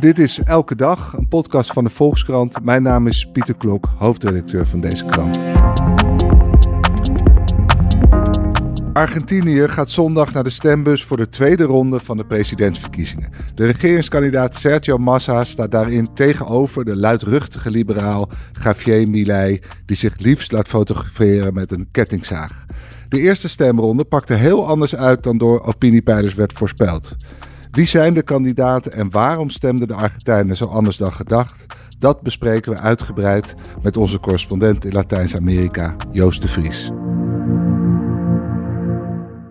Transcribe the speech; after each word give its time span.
Dit 0.00 0.18
is 0.18 0.40
Elke 0.44 0.76
Dag, 0.76 1.12
een 1.12 1.28
podcast 1.28 1.72
van 1.72 1.84
de 1.84 1.90
Volkskrant. 1.90 2.64
Mijn 2.64 2.82
naam 2.82 3.06
is 3.06 3.28
Pieter 3.32 3.56
Klok, 3.56 3.88
hoofdredacteur 3.96 4.66
van 4.66 4.80
deze 4.80 5.04
krant. 5.04 5.42
Argentinië 8.92 9.68
gaat 9.68 9.90
zondag 9.90 10.32
naar 10.32 10.44
de 10.44 10.50
stembus 10.50 11.04
voor 11.04 11.16
de 11.16 11.28
tweede 11.28 11.64
ronde 11.64 12.00
van 12.00 12.16
de 12.16 12.26
presidentsverkiezingen. 12.26 13.30
De 13.54 13.66
regeringskandidaat 13.66 14.56
Sergio 14.56 14.98
Massa 14.98 15.44
staat 15.44 15.70
daarin 15.70 16.14
tegenover 16.14 16.84
de 16.84 16.96
luidruchtige 16.96 17.70
liberaal 17.70 18.30
Javier 18.62 19.10
Milei, 19.10 19.60
die 19.86 19.96
zich 19.96 20.18
liefst 20.18 20.52
laat 20.52 20.68
fotograferen 20.68 21.54
met 21.54 21.72
een 21.72 21.88
kettingzaag. 21.90 22.64
De 23.08 23.18
eerste 23.18 23.48
stemronde 23.48 24.04
pakte 24.04 24.34
heel 24.34 24.66
anders 24.66 24.96
uit 24.96 25.22
dan 25.22 25.38
door 25.38 25.62
opiniepeilers 25.62 26.34
werd 26.34 26.52
voorspeld. 26.52 27.16
Wie 27.70 27.86
zijn 27.86 28.14
de 28.14 28.22
kandidaten 28.22 28.92
en 28.92 29.10
waarom 29.10 29.50
stemden 29.50 29.88
de 29.88 29.94
Argentijnen 29.94 30.56
zo 30.56 30.64
anders 30.64 30.96
dan 30.96 31.12
gedacht? 31.12 31.66
Dat 31.98 32.22
bespreken 32.22 32.72
we 32.72 32.78
uitgebreid 32.78 33.54
met 33.82 33.96
onze 33.96 34.20
correspondent 34.20 34.84
in 34.84 34.92
Latijns-Amerika, 34.92 35.96
Joost 36.10 36.42
de 36.42 36.48
Vries. 36.48 36.90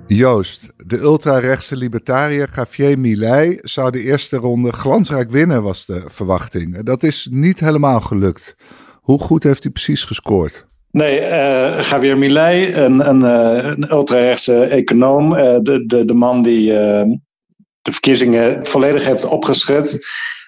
Joost, 0.07 0.73
de 0.85 0.99
ultrarechtse 0.99 1.75
libertariër 1.75 2.49
Javier 2.55 2.99
Milei 2.99 3.57
zou 3.61 3.91
de 3.91 4.01
eerste 4.01 4.37
ronde 4.37 4.71
glansrijk 4.71 5.31
winnen, 5.31 5.63
was 5.63 5.85
de 5.85 6.03
verwachting. 6.05 6.83
Dat 6.83 7.03
is 7.03 7.27
niet 7.31 7.59
helemaal 7.59 8.01
gelukt. 8.01 8.55
Hoe 9.01 9.19
goed 9.19 9.43
heeft 9.43 9.63
hij 9.63 9.71
precies 9.71 10.03
gescoord? 10.03 10.67
Nee, 10.91 11.19
uh, 11.19 11.81
Javier 11.81 12.17
Milei, 12.17 12.73
een, 12.73 13.07
een, 13.07 13.21
uh, 13.21 13.65
een 13.65 13.91
ultrarechtse 13.91 14.63
econoom, 14.63 15.33
uh, 15.33 15.57
de, 15.61 15.83
de, 15.85 16.05
de 16.05 16.13
man 16.13 16.43
die 16.43 16.73
de 17.87 17.93
verkiezingen 17.93 18.65
volledig 18.65 19.05
heeft 19.05 19.25
opgeschud, 19.25 20.05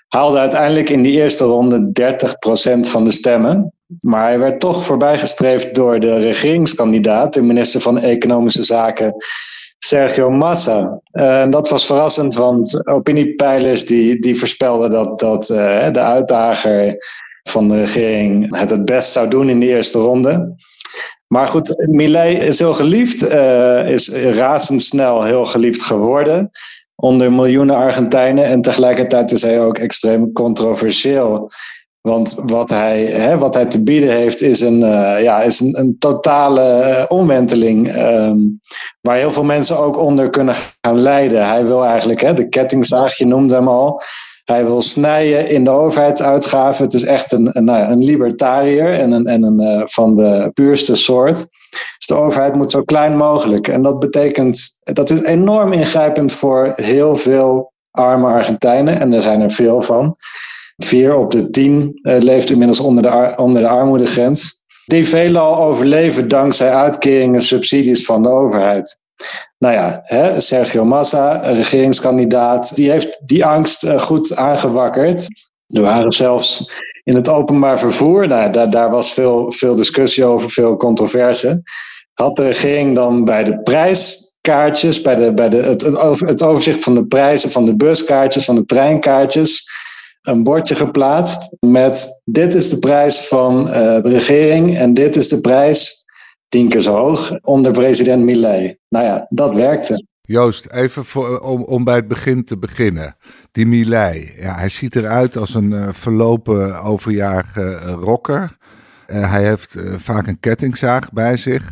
haalde 0.08 0.38
uiteindelijk 0.38 0.90
in 0.90 1.02
die 1.02 1.12
eerste 1.12 1.46
ronde 1.46 1.92
30% 2.78 2.80
van 2.80 3.04
de 3.04 3.12
stemmen. 3.12 3.74
Maar 4.00 4.24
hij 4.24 4.40
werd 4.40 4.60
toch 4.60 4.86
voorbijgestreefd 4.86 5.76
door 5.76 6.00
de 6.00 6.18
regeringskandidaat, 6.18 7.34
de 7.34 7.42
minister 7.42 7.82
van 7.82 8.00
Economische 8.00 8.64
Zaken, 8.64 9.16
Sergio 9.78 10.30
Massa. 10.30 11.02
Uh, 11.12 11.42
en 11.42 11.50
dat 11.50 11.70
was 11.70 11.86
verrassend, 11.86 12.36
want 12.36 12.88
opiniepeilers 12.88 13.86
die, 13.86 14.20
die 14.20 14.36
voorspelden 14.36 14.90
dat, 14.90 15.20
dat 15.20 15.50
uh, 15.50 15.92
de 15.92 16.02
uitdager 16.02 16.96
van 17.44 17.68
de 17.68 17.76
regering 17.76 18.58
het 18.58 18.70
het 18.70 18.86
best 18.86 19.12
zou 19.12 19.30
doen 19.30 19.50
in 19.50 19.60
de 19.60 19.68
eerste 19.68 20.00
ronde. 20.00 20.56
Maar 21.28 21.48
goed, 21.48 21.88
Millet 21.88 22.42
is 22.42 22.60
heel 22.60 22.74
geliefd, 22.74 23.24
uh, 23.24 23.90
is 23.90 24.10
razendsnel 24.10 25.24
heel 25.24 25.46
geliefd 25.46 25.82
geworden 25.82 26.52
onder 27.00 27.32
miljoenen 27.32 27.76
Argentijnen. 27.76 28.46
En 28.46 28.62
tegelijkertijd 28.62 29.32
is 29.32 29.42
hij 29.42 29.62
ook 29.62 29.78
extreem 29.78 30.32
controversieel. 30.32 31.52
Want 32.02 32.36
wat 32.42 32.70
hij, 32.70 33.06
hè, 33.06 33.38
wat 33.38 33.54
hij 33.54 33.66
te 33.66 33.84
bieden 33.84 34.10
heeft, 34.10 34.42
is 34.42 34.62
een, 34.62 34.82
uh, 34.82 35.22
ja, 35.22 35.42
is 35.42 35.60
een, 35.60 35.96
totale 36.00 36.86
uh, 36.88 37.06
omwenteling. 37.08 37.96
Um, 37.98 38.62
waar 39.02 39.18
heel 39.18 39.32
veel 39.32 39.44
mensen 39.44 39.80
ook 39.80 39.98
onder 39.98 40.30
kunnen 40.30 40.56
gaan 40.82 41.00
lijden. 41.00 41.48
Hij 41.48 41.66
wil 41.66 41.86
eigenlijk, 41.86 42.22
hè, 42.22 42.34
de 42.34 42.48
kettingzaag, 42.48 43.18
je 43.18 43.26
noemde 43.26 43.56
hem 43.56 43.68
al. 43.68 44.02
Hij 44.44 44.66
wil 44.66 44.82
snijden 44.82 45.50
in 45.50 45.64
de 45.64 45.70
overheidsuitgaven. 45.70 46.84
Het 46.84 46.94
is 46.94 47.04
echt 47.04 47.32
een, 47.32 47.50
een, 47.54 47.64
nou 47.64 47.92
een 47.92 48.04
libertariër 48.04 48.94
en 48.94 49.12
een, 49.12 49.26
en 49.26 49.44
een 49.44 49.62
uh, 49.62 49.82
van 49.86 50.16
de 50.16 50.52
puurste 50.54 50.96
soort. 50.96 51.48
Dus 51.70 52.06
de 52.06 52.16
overheid 52.16 52.56
moet 52.56 52.72
zo 52.72 52.82
klein 52.82 53.18
mogelijk. 53.18 53.68
En 53.68 53.82
dat 53.82 54.00
betekent, 54.00 54.80
dat 54.84 55.10
is 55.10 55.22
enorm 55.22 55.72
ingrijpend 55.72 56.34
voor 56.34 56.74
heel 56.76 57.16
veel 57.16 57.74
arme 57.92 58.28
Argentijnen. 58.28 59.00
En 59.00 59.14
er 59.14 59.22
zijn 59.22 59.42
er 59.42 59.52
veel 59.52 59.82
van. 59.82 60.16
Vier 60.78 61.16
op 61.16 61.32
de 61.32 61.50
tien 61.50 62.00
uh, 62.04 62.18
leeft 62.18 62.50
inmiddels 62.50 62.80
onder 62.80 63.04
de, 63.04 63.34
onder 63.38 63.62
de 63.62 63.68
armoedegrens. 63.68 64.62
Die 64.86 65.08
veelal 65.08 65.58
overleven 65.58 66.28
dankzij 66.28 66.74
uitkeringen, 66.74 67.42
subsidies 67.42 68.06
van 68.06 68.24
de 68.24 68.30
overheid. 68.30 69.00
Nou 69.58 69.74
ja, 69.74 70.02
hè, 70.04 70.40
Sergio 70.40 70.86
Massa, 70.86 71.36
regeringskandidaat, 71.36 72.76
die 72.76 72.92
heeft 72.92 73.22
die 73.26 73.46
angst 73.46 73.84
uh, 73.84 74.00
goed 74.00 74.36
aangewakkerd. 74.36 75.28
Er 75.68 75.82
waren 75.82 76.12
zelfs 76.12 76.72
in 77.10 77.16
het 77.16 77.30
openbaar 77.30 77.80
vervoer, 77.80 78.28
nou, 78.28 78.52
daar, 78.52 78.70
daar 78.70 78.90
was 78.90 79.14
veel, 79.14 79.52
veel 79.52 79.76
discussie 79.76 80.26
over, 80.26 80.50
veel 80.50 80.76
controverse. 80.76 81.62
Had 82.14 82.36
de 82.36 82.44
regering 82.44 82.96
dan 82.96 83.26
bij 83.26 83.44
de 83.44 83.60
prijskaartjes, 83.62 85.02
bij 85.02 85.16
de, 85.16 85.34
bij 85.34 85.50
de, 85.50 85.58
het, 85.58 85.82
het 86.20 86.44
overzicht 86.44 86.84
van 86.84 86.96
de 86.96 87.06
prijzen 87.06 87.52
van 87.52 87.66
de 87.66 87.76
buskaartjes, 87.76 88.46
van 88.46 88.56
de 88.56 88.66
treinkaartjes, 88.66 89.70
een 90.22 90.44
bordje 90.44 90.76
geplaatst 90.76 91.56
met 91.60 92.22
dit 92.24 92.54
is 92.54 92.70
de 92.70 92.80
prijs 92.80 93.28
van 93.28 93.60
uh, 93.60 93.76
de 94.02 94.10
regering 94.10 94.78
en 94.78 94.94
dit 94.94 95.16
is 95.16 95.30
de 95.30 95.42
prijs 95.42 96.06
tien 96.48 96.70
keer 96.70 96.82
zo 96.82 96.96
hoog 96.96 97.32
onder 97.42 97.72
president 97.72 98.24
Millet. 98.24 98.78
Nou 98.90 99.06
ja, 99.06 99.26
dat 99.30 99.54
werkte. 99.54 100.06
Joost, 100.30 100.66
even 100.66 101.06
voor, 101.06 101.40
om, 101.40 101.64
om 101.64 101.84
bij 101.84 101.96
het 101.96 102.08
begin 102.08 102.44
te 102.44 102.58
beginnen. 102.58 103.16
Die 103.52 103.66
Millet, 103.66 104.34
ja, 104.38 104.56
hij 104.56 104.70
ziet 104.70 104.96
eruit 104.96 105.38
als 105.38 105.54
een 105.54 105.72
uh, 105.72 105.88
verlopen 105.92 106.82
overjarige 106.82 107.80
uh, 107.84 107.92
rocker. 107.92 108.58
Uh, 109.08 109.32
hij 109.32 109.44
heeft 109.44 109.76
vaak 109.98 110.28
een 110.28 110.40
kettingzaag 110.40 111.12
bij 111.12 111.38
zich, 111.38 111.72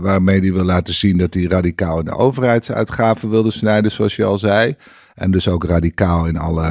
waarmee 0.00 0.40
hij 0.40 0.52
wil 0.52 0.64
laten 0.64 0.94
zien 0.94 1.16
dat 1.18 1.34
hij 1.34 1.42
radicaal 1.42 1.98
in 1.98 2.04
de 2.04 2.16
overheidsuitgaven 2.16 3.30
wilde 3.30 3.50
snijden, 3.50 3.90
zoals 3.90 4.16
je 4.16 4.24
al 4.24 4.38
zei. 4.38 4.76
En 5.14 5.30
dus 5.30 5.48
ook 5.48 5.64
radicaal 5.64 6.26
in 6.26 6.36
alle 6.36 6.64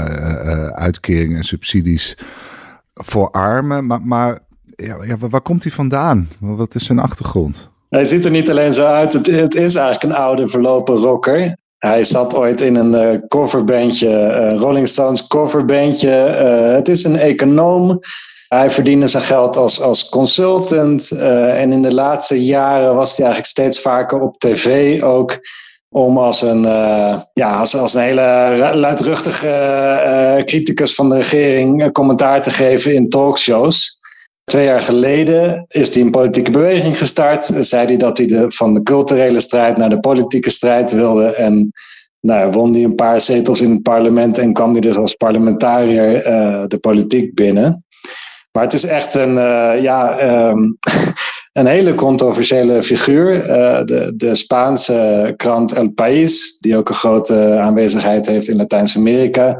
uitkeringen 0.73 1.37
en 1.37 1.43
subsidies 1.43 2.17
voor 2.93 3.31
armen. 3.31 3.85
Maar, 3.85 4.01
maar 4.01 4.39
ja, 4.75 5.17
waar 5.17 5.41
komt 5.41 5.63
hij 5.63 5.71
vandaan? 5.71 6.27
Wat 6.39 6.75
is 6.75 6.85
zijn 6.85 6.99
achtergrond? 6.99 7.69
Hij 7.89 8.05
ziet 8.05 8.25
er 8.25 8.31
niet 8.31 8.49
alleen 8.49 8.73
zo 8.73 8.85
uit, 8.85 9.13
het, 9.13 9.27
het 9.27 9.55
is 9.55 9.75
eigenlijk 9.75 10.03
een 10.03 10.21
oude 10.21 10.47
verlopen 10.47 10.95
rocker. 10.95 11.57
Hij 11.77 12.03
zat 12.03 12.35
ooit 12.35 12.61
in 12.61 12.75
een 12.75 13.13
uh, 13.13 13.19
coverbandje, 13.27 14.07
uh, 14.07 14.59
Rolling 14.59 14.87
Stones 14.87 15.27
coverbandje. 15.27 16.39
Uh, 16.41 16.73
het 16.75 16.87
is 16.87 17.03
een 17.03 17.19
econoom. 17.19 17.99
Hij 18.47 18.69
verdiende 18.69 19.07
zijn 19.07 19.23
geld 19.23 19.57
als, 19.57 19.81
als 19.81 20.09
consultant. 20.09 21.11
en 21.11 21.71
in 21.71 21.81
de 21.81 21.93
laatste 21.93 22.43
jaren 22.43 22.95
was 22.95 23.17
hij 23.17 23.25
eigenlijk 23.25 23.45
steeds 23.45 23.81
vaker 23.81 24.21
op 24.21 24.37
tv 24.37 25.01
ook. 25.03 25.39
Om 25.89 26.17
als 26.17 26.41
een, 26.41 26.61
ja, 27.33 27.57
als, 27.59 27.75
als 27.75 27.93
een 27.93 28.01
hele 28.01 28.71
luidruchtige 28.73 30.41
criticus 30.45 30.95
van 30.95 31.09
de 31.09 31.15
regering 31.15 31.91
commentaar 31.91 32.41
te 32.41 32.51
geven 32.51 32.93
in 32.93 33.09
talkshows. 33.09 33.98
Twee 34.49 34.65
jaar 34.65 34.81
geleden 34.81 35.65
is 35.67 35.93
hij 35.93 36.03
een 36.03 36.11
politieke 36.11 36.51
beweging 36.51 36.97
gestart. 36.97 37.51
Zei 37.59 37.85
hij 37.85 37.97
dat 37.97 38.17
hij 38.17 38.27
de, 38.27 38.45
van 38.47 38.73
de 38.73 38.81
culturele 38.81 39.39
strijd 39.39 39.77
naar 39.77 39.89
de 39.89 39.99
politieke 39.99 40.49
strijd 40.49 40.91
wilde. 40.91 41.35
En 41.35 41.71
nou, 42.19 42.51
won 42.51 42.73
hij 42.73 42.83
een 42.83 42.95
paar 42.95 43.19
zetels 43.19 43.61
in 43.61 43.71
het 43.71 43.81
parlement 43.81 44.37
en 44.37 44.53
kwam 44.53 44.71
hij 44.71 44.81
dus 44.81 44.97
als 44.97 45.13
parlementariër 45.13 46.27
uh, 46.27 46.63
de 46.67 46.77
politiek 46.77 47.35
binnen. 47.35 47.85
Maar 48.51 48.63
het 48.63 48.73
is 48.73 48.83
echt 48.83 49.13
een, 49.13 49.37
uh, 49.37 49.81
ja, 49.81 50.21
um, 50.49 50.77
een 51.59 51.67
hele 51.67 51.95
controversiële 51.95 52.83
figuur. 52.83 53.35
Uh, 53.35 53.85
de, 53.85 54.13
de 54.15 54.35
Spaanse 54.35 55.33
krant 55.37 55.73
El 55.73 55.89
País, 55.89 56.57
die 56.59 56.77
ook 56.77 56.89
een 56.89 56.95
grote 56.95 57.57
aanwezigheid 57.61 58.27
heeft 58.27 58.47
in 58.47 58.57
Latijns-Amerika 58.57 59.57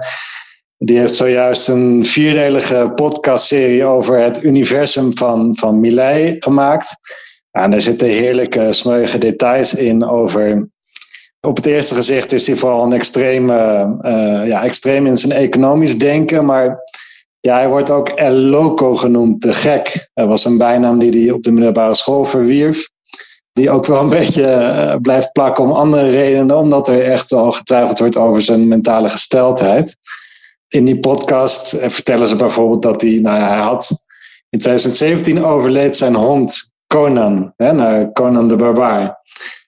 die 0.81 0.97
heeft 0.97 1.15
zojuist 1.15 1.67
een 1.67 2.05
vierdelige 2.05 2.91
podcastserie 2.95 3.85
over 3.85 4.19
het 4.19 4.43
universum 4.43 5.17
van, 5.17 5.55
van 5.55 5.79
Millet 5.79 6.43
gemaakt. 6.43 6.95
En 7.51 7.71
daar 7.71 7.81
zitten 7.81 8.07
heerlijke, 8.07 8.73
smeuïge 8.73 9.17
details 9.17 9.73
in 9.73 10.05
over. 10.05 10.69
Op 11.39 11.55
het 11.55 11.65
eerste 11.65 11.95
gezicht 11.95 12.31
is 12.31 12.47
hij 12.47 12.55
vooral 12.55 12.83
een 12.83 12.93
extreem, 12.93 13.49
uh, 13.49 13.91
ja, 14.47 14.63
extreem 14.63 15.05
in 15.07 15.17
zijn 15.17 15.31
economisch 15.31 15.97
denken. 15.97 16.45
Maar 16.45 16.77
ja, 17.39 17.57
hij 17.57 17.69
wordt 17.69 17.91
ook 17.91 18.09
El 18.09 18.33
Loco 18.33 18.95
genoemd, 18.95 19.41
de 19.41 19.53
gek. 19.53 20.09
Dat 20.13 20.27
was 20.27 20.45
een 20.45 20.57
bijnaam 20.57 20.99
die 20.99 21.23
hij 21.23 21.31
op 21.31 21.43
de 21.43 21.51
middelbare 21.51 21.95
school 21.95 22.25
verwierf. 22.25 22.89
Die 23.53 23.69
ook 23.69 23.85
wel 23.85 24.01
een 24.01 24.09
beetje 24.19 24.43
uh, 24.43 24.95
blijft 25.01 25.31
plakken 25.31 25.63
om 25.63 25.71
andere 25.71 26.09
redenen, 26.09 26.57
omdat 26.57 26.87
er 26.87 27.03
echt 27.03 27.31
al 27.31 27.51
getwijfeld 27.51 27.99
wordt 27.99 28.17
over 28.17 28.41
zijn 28.41 28.67
mentale 28.67 29.09
gesteldheid 29.09 29.97
in 30.69 30.85
die 30.85 30.99
podcast 30.99 31.77
vertellen 31.79 32.27
ze 32.27 32.35
bijvoorbeeld 32.35 32.81
dat 32.81 33.01
hij, 33.01 33.11
nou 33.11 33.39
ja, 33.39 33.47
hij 33.47 33.61
had 33.61 34.07
In 34.49 34.59
2017 34.59 35.43
overleed 35.43 35.95
zijn 35.95 36.15
hond 36.15 36.73
Conan, 36.87 37.53
hè, 37.55 37.73
naar 37.73 38.11
Conan 38.11 38.47
de 38.47 38.55
Barbaar. 38.55 39.17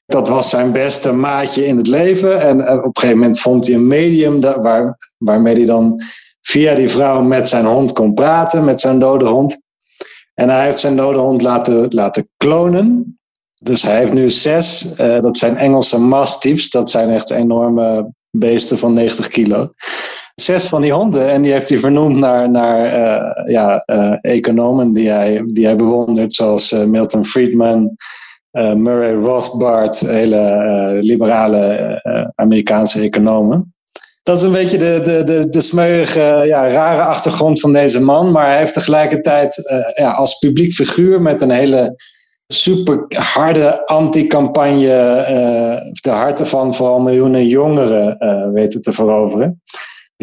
Dat 0.06 0.28
was 0.28 0.50
zijn 0.50 0.72
beste 0.72 1.12
maatje 1.12 1.66
in 1.66 1.78
het 1.78 1.88
leven. 1.88 2.42
En 2.42 2.62
op 2.62 2.84
een 2.86 2.90
gegeven 2.94 3.18
moment 3.18 3.40
vond 3.40 3.68
hij 3.68 3.76
een 3.76 3.88
medium 3.88 4.42
waar, 4.42 5.12
waarmee 5.18 5.56
hij 5.56 5.66
dan 5.66 6.02
via 6.42 6.76
die 6.76 6.90
vrouw 6.90 7.22
met 7.22 7.50
zijn 7.50 7.66
hond 7.66 7.94
kon 7.94 8.14
praten, 8.14 8.66
met 8.66 8.80
zijn 8.80 9.00
dode 9.00 9.26
hond. 9.26 9.62
En 10.34 10.50
hij 10.50 10.66
heeft 10.66 10.80
zijn 10.80 10.96
dode 10.96 11.20
hond 11.20 11.42
laten, 11.42 11.88
laten 11.90 12.30
klonen. 12.38 13.16
Dus 13.60 13.82
hij 13.82 13.98
heeft 13.98 14.14
nu 14.14 14.30
zes. 14.30 14.96
Uh, 14.98 15.22
dat 15.22 15.38
zijn 15.38 15.58
Engelse 15.58 16.00
mastiffs. 16.00 16.70
Dat 16.70 16.90
zijn 16.90 17.10
echt 17.10 17.32
enorme 17.32 18.14
beesten 18.32 18.78
van 18.78 18.94
90 18.94 19.28
kilo. 19.28 19.74
Zes 20.42 20.68
van 20.68 20.82
die 20.82 20.94
honden. 20.94 21.30
En 21.30 21.42
die 21.42 21.52
heeft 21.52 21.70
hij 21.70 21.78
vernoemd 21.78 22.18
naar, 22.18 22.50
naar 22.50 22.86
uh, 22.86 23.46
ja, 23.46 23.84
uh, 23.86 24.16
economen 24.22 24.94
die 24.94 25.10
hij, 25.10 25.44
die 25.46 25.66
hij 25.66 25.76
bewondert. 25.76 26.36
Zoals 26.36 26.72
Milton 26.72 27.26
Friedman, 27.26 27.96
Murray 28.76 29.14
Rothbard. 29.14 30.00
Hele 30.00 30.98
liberale 31.02 32.32
Amerikaanse 32.36 33.02
economen 33.02 33.74
dat 34.24 34.38
is 34.38 34.44
een 34.44 34.52
beetje 34.52 34.78
de, 34.78 35.00
de, 35.04 35.24
de, 35.24 35.50
de 35.50 35.62
smeuige, 35.62 36.42
ja, 36.46 36.70
rare 36.70 37.02
achtergrond 37.02 37.60
van 37.60 37.74
deze 37.74 38.02
man. 38.02 38.32
Maar 38.32 38.48
hij 38.48 38.58
heeft 38.58 38.74
tegelijkertijd 38.74 39.56
ja, 39.96 40.12
als 40.12 40.38
publiek 40.38 40.72
figuur 40.72 41.22
met 41.22 41.42
een 41.42 41.52
hele 41.52 41.96
super 42.48 43.06
harde 43.08 43.86
anti-campagne 43.86 44.88
de 46.02 46.10
harten 46.10 46.48
van 46.48 46.76
vooral 46.76 47.00
miljoenen 47.00 47.48
jongeren 47.48 48.18
weten 48.54 48.82
te 48.82 48.94
veroveren. 48.94 49.62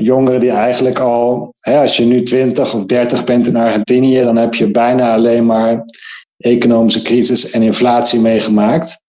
Jongeren 0.00 0.40
die 0.40 0.50
eigenlijk 0.50 0.98
al, 0.98 1.54
hè, 1.60 1.80
als 1.80 1.96
je 1.96 2.04
nu 2.04 2.22
20 2.22 2.74
of 2.74 2.84
30 2.84 3.24
bent 3.24 3.46
in 3.46 3.56
Argentinië, 3.56 4.20
dan 4.20 4.36
heb 4.36 4.54
je 4.54 4.70
bijna 4.70 5.12
alleen 5.12 5.46
maar 5.46 5.84
economische 6.36 7.02
crisis 7.02 7.50
en 7.50 7.62
inflatie 7.62 8.20
meegemaakt. 8.20 9.02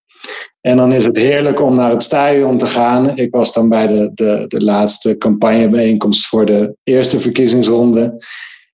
En 0.61 0.77
dan 0.77 0.91
is 0.91 1.05
het 1.05 1.17
heerlijk 1.17 1.61
om 1.61 1.75
naar 1.75 1.91
het 1.91 2.03
stadion 2.03 2.57
te 2.57 2.65
gaan. 2.65 3.17
Ik 3.17 3.33
was 3.33 3.53
dan 3.53 3.69
bij 3.69 3.87
de, 3.87 4.11
de, 4.13 4.45
de 4.47 4.63
laatste 4.63 5.17
campagnebijeenkomst 5.17 6.27
voor 6.27 6.45
de 6.45 6.75
eerste 6.83 7.19
verkiezingsronde. 7.19 8.23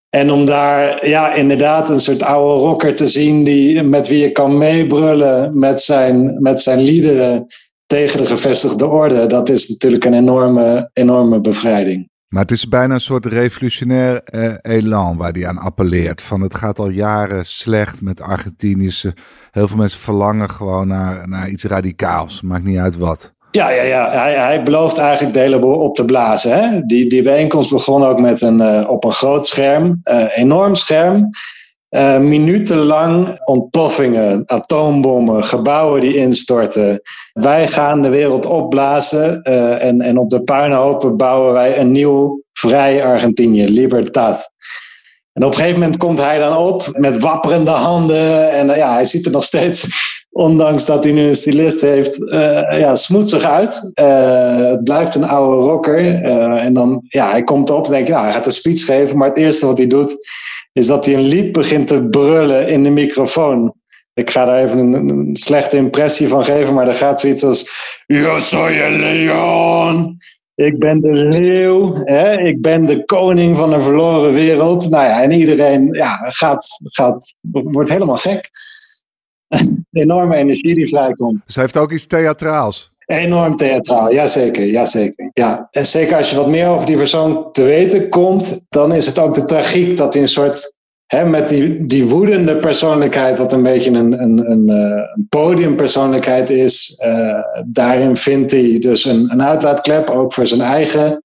En 0.09 0.31
om 0.31 0.45
daar 0.45 1.07
ja, 1.07 1.33
inderdaad 1.33 1.89
een 1.89 1.99
soort 1.99 2.23
oude 2.23 2.61
rocker 2.61 2.95
te 2.95 3.07
zien 3.07 3.43
die, 3.43 3.83
met 3.83 4.07
wie 4.07 4.19
je 4.19 4.31
kan 4.31 4.57
meebrullen 4.57 5.59
met 5.59 5.81
zijn, 5.81 6.41
met 6.41 6.61
zijn 6.61 6.79
liederen 6.79 7.45
tegen 7.85 8.17
de 8.17 8.25
gevestigde 8.25 8.85
orde, 8.85 9.27
dat 9.27 9.49
is 9.49 9.69
natuurlijk 9.69 10.05
een 10.05 10.13
enorme, 10.13 10.89
enorme 10.93 11.41
bevrijding. 11.41 12.09
Maar 12.27 12.41
het 12.41 12.51
is 12.51 12.67
bijna 12.67 12.93
een 12.93 12.99
soort 12.99 13.25
revolutionair 13.25 14.21
eh, 14.23 14.53
elan 14.61 15.17
waar 15.17 15.31
hij 15.31 15.47
aan 15.47 15.57
appelleert. 15.57 16.21
Van 16.21 16.41
het 16.41 16.55
gaat 16.55 16.79
al 16.79 16.89
jaren 16.89 17.45
slecht 17.45 18.01
met 18.01 18.21
Argentinische. 18.21 19.13
Heel 19.51 19.67
veel 19.67 19.77
mensen 19.77 19.99
verlangen 19.99 20.49
gewoon 20.49 20.87
naar, 20.87 21.27
naar 21.27 21.49
iets 21.49 21.63
radicaals. 21.63 22.41
Maakt 22.41 22.63
niet 22.63 22.77
uit 22.77 22.97
wat. 22.97 23.33
Ja, 23.51 23.69
ja, 23.69 23.83
ja. 23.83 24.11
Hij, 24.11 24.33
hij 24.33 24.63
belooft 24.63 24.97
eigenlijk 24.97 25.33
de 25.33 25.39
hele 25.39 25.59
boel 25.59 25.79
op 25.79 25.95
te 25.95 26.05
blazen. 26.05 26.59
Hè? 26.59 26.81
Die, 26.81 27.09
die 27.09 27.23
bijeenkomst 27.23 27.69
begon 27.69 28.03
ook 28.03 28.19
met 28.19 28.41
een, 28.41 28.61
uh, 28.61 28.89
op 28.89 29.03
een 29.03 29.11
groot 29.11 29.47
scherm, 29.47 30.01
uh, 30.03 30.37
enorm 30.37 30.75
scherm. 30.75 31.29
Uh, 31.89 32.17
minutenlang 32.17 33.39
ontploffingen, 33.43 34.43
atoombommen, 34.45 35.43
gebouwen 35.43 36.01
die 36.01 36.15
instorten. 36.15 37.01
Wij 37.33 37.67
gaan 37.67 38.01
de 38.01 38.09
wereld 38.09 38.45
opblazen 38.45 39.39
uh, 39.43 39.83
en, 39.83 40.01
en 40.01 40.17
op 40.17 40.29
de 40.29 40.41
puinhopen 40.41 41.17
bouwen 41.17 41.53
wij 41.53 41.79
een 41.79 41.91
nieuw 41.91 42.43
vrij 42.53 43.05
Argentinië, 43.05 43.69
Libertad. 43.69 44.51
En 45.33 45.43
op 45.43 45.51
een 45.51 45.57
gegeven 45.57 45.79
moment 45.79 45.97
komt 45.97 46.19
hij 46.19 46.37
dan 46.37 46.57
op 46.57 46.89
met 46.91 47.19
wapperende 47.19 47.71
handen. 47.71 48.51
En 48.51 48.69
uh, 48.69 48.75
ja, 48.75 48.93
hij 48.93 49.05
ziet 49.05 49.25
er 49.25 49.31
nog 49.31 49.43
steeds, 49.43 49.87
ondanks 50.31 50.85
dat 50.85 51.03
hij 51.03 51.13
nu 51.13 51.27
een 51.27 51.35
stylist 51.35 51.81
heeft, 51.81 52.17
ja, 52.79 52.95
smoetsig 52.95 53.43
uit. 53.43 53.91
het 53.93 54.83
blijft 54.83 55.15
een 55.15 55.27
oude 55.27 55.65
rocker. 55.67 56.23
en 56.57 56.73
dan, 56.73 57.05
ja, 57.07 57.29
hij 57.29 57.43
komt 57.43 57.69
op 57.69 57.85
en 57.85 57.91
denkt, 57.91 58.09
nou, 58.09 58.23
hij 58.23 58.33
gaat 58.33 58.45
een 58.45 58.51
speech 58.51 58.85
geven. 58.85 59.17
Maar 59.17 59.27
het 59.27 59.37
eerste 59.37 59.65
wat 59.65 59.77
hij 59.77 59.87
doet 59.87 60.17
is 60.77 60.87
dat 60.87 61.05
hij 61.05 61.13
een 61.13 61.27
lied 61.27 61.51
begint 61.51 61.87
te 61.87 62.03
brullen 62.03 62.67
in 62.67 62.83
de 62.83 62.89
microfoon. 62.89 63.73
Ik 64.13 64.29
ga 64.29 64.45
daar 64.45 64.63
even 64.63 64.93
een, 64.93 65.35
slechte 65.35 65.77
impressie 65.77 66.27
van 66.27 66.43
geven, 66.43 66.73
maar 66.73 66.87
er 66.87 66.93
gaat 66.93 67.19
zoiets 67.19 67.43
als: 67.43 67.69
Yo 68.05 68.39
soy 68.39 68.73
el 68.73 68.91
león. 68.91 70.17
Ik 70.55 70.79
ben 70.79 71.01
de 71.01 71.13
leeuw, 71.13 71.93
hè? 72.03 72.41
ik 72.41 72.61
ben 72.61 72.85
de 72.85 73.05
koning 73.05 73.57
van 73.57 73.69
de 73.69 73.81
verloren 73.81 74.33
wereld. 74.33 74.89
Nou 74.89 75.05
ja, 75.05 75.21
en 75.21 75.31
iedereen 75.31 75.93
ja, 75.93 76.17
gaat, 76.17 76.67
gaat, 76.79 77.35
wordt 77.51 77.89
helemaal 77.89 78.15
gek. 78.15 78.49
enorme 79.91 80.35
energie 80.35 80.75
die 80.75 80.87
vrijkomt. 80.87 81.43
Ze 81.45 81.59
heeft 81.59 81.77
ook 81.77 81.91
iets 81.91 82.07
theatraals. 82.07 82.91
Enorm 83.05 83.55
theatraal, 83.55 84.13
jazeker, 84.13 84.65
jazeker. 84.65 85.29
Ja. 85.33 85.67
En 85.71 85.85
zeker 85.85 86.17
als 86.17 86.29
je 86.29 86.35
wat 86.35 86.47
meer 86.47 86.67
over 86.67 86.85
die 86.85 86.97
persoon 86.97 87.51
te 87.51 87.63
weten 87.63 88.09
komt, 88.09 88.65
dan 88.69 88.93
is 88.93 89.05
het 89.05 89.19
ook 89.19 89.33
de 89.33 89.45
tragiek 89.45 89.97
dat 89.97 90.13
hij 90.13 90.21
een 90.21 90.27
soort, 90.27 90.77
hè, 91.05 91.25
met 91.25 91.49
die, 91.49 91.85
die 91.85 92.05
woedende 92.05 92.57
persoonlijkheid, 92.57 93.37
wat 93.37 93.53
een 93.53 93.63
beetje 93.63 93.91
een, 93.91 94.21
een, 94.21 94.51
een, 94.51 94.69
eh, 94.69 95.03
een 95.15 95.25
podiumpersoonlijkheid 95.29 96.49
is, 96.49 97.01
uh, 97.05 97.39
daarin 97.65 98.15
vindt 98.15 98.51
hij 98.51 98.77
dus 98.79 99.05
een, 99.05 99.31
een 99.31 99.43
uitlaatklep, 99.43 100.09
ook 100.09 100.33
voor 100.33 100.47
zijn 100.47 100.61
eigen, 100.61 101.23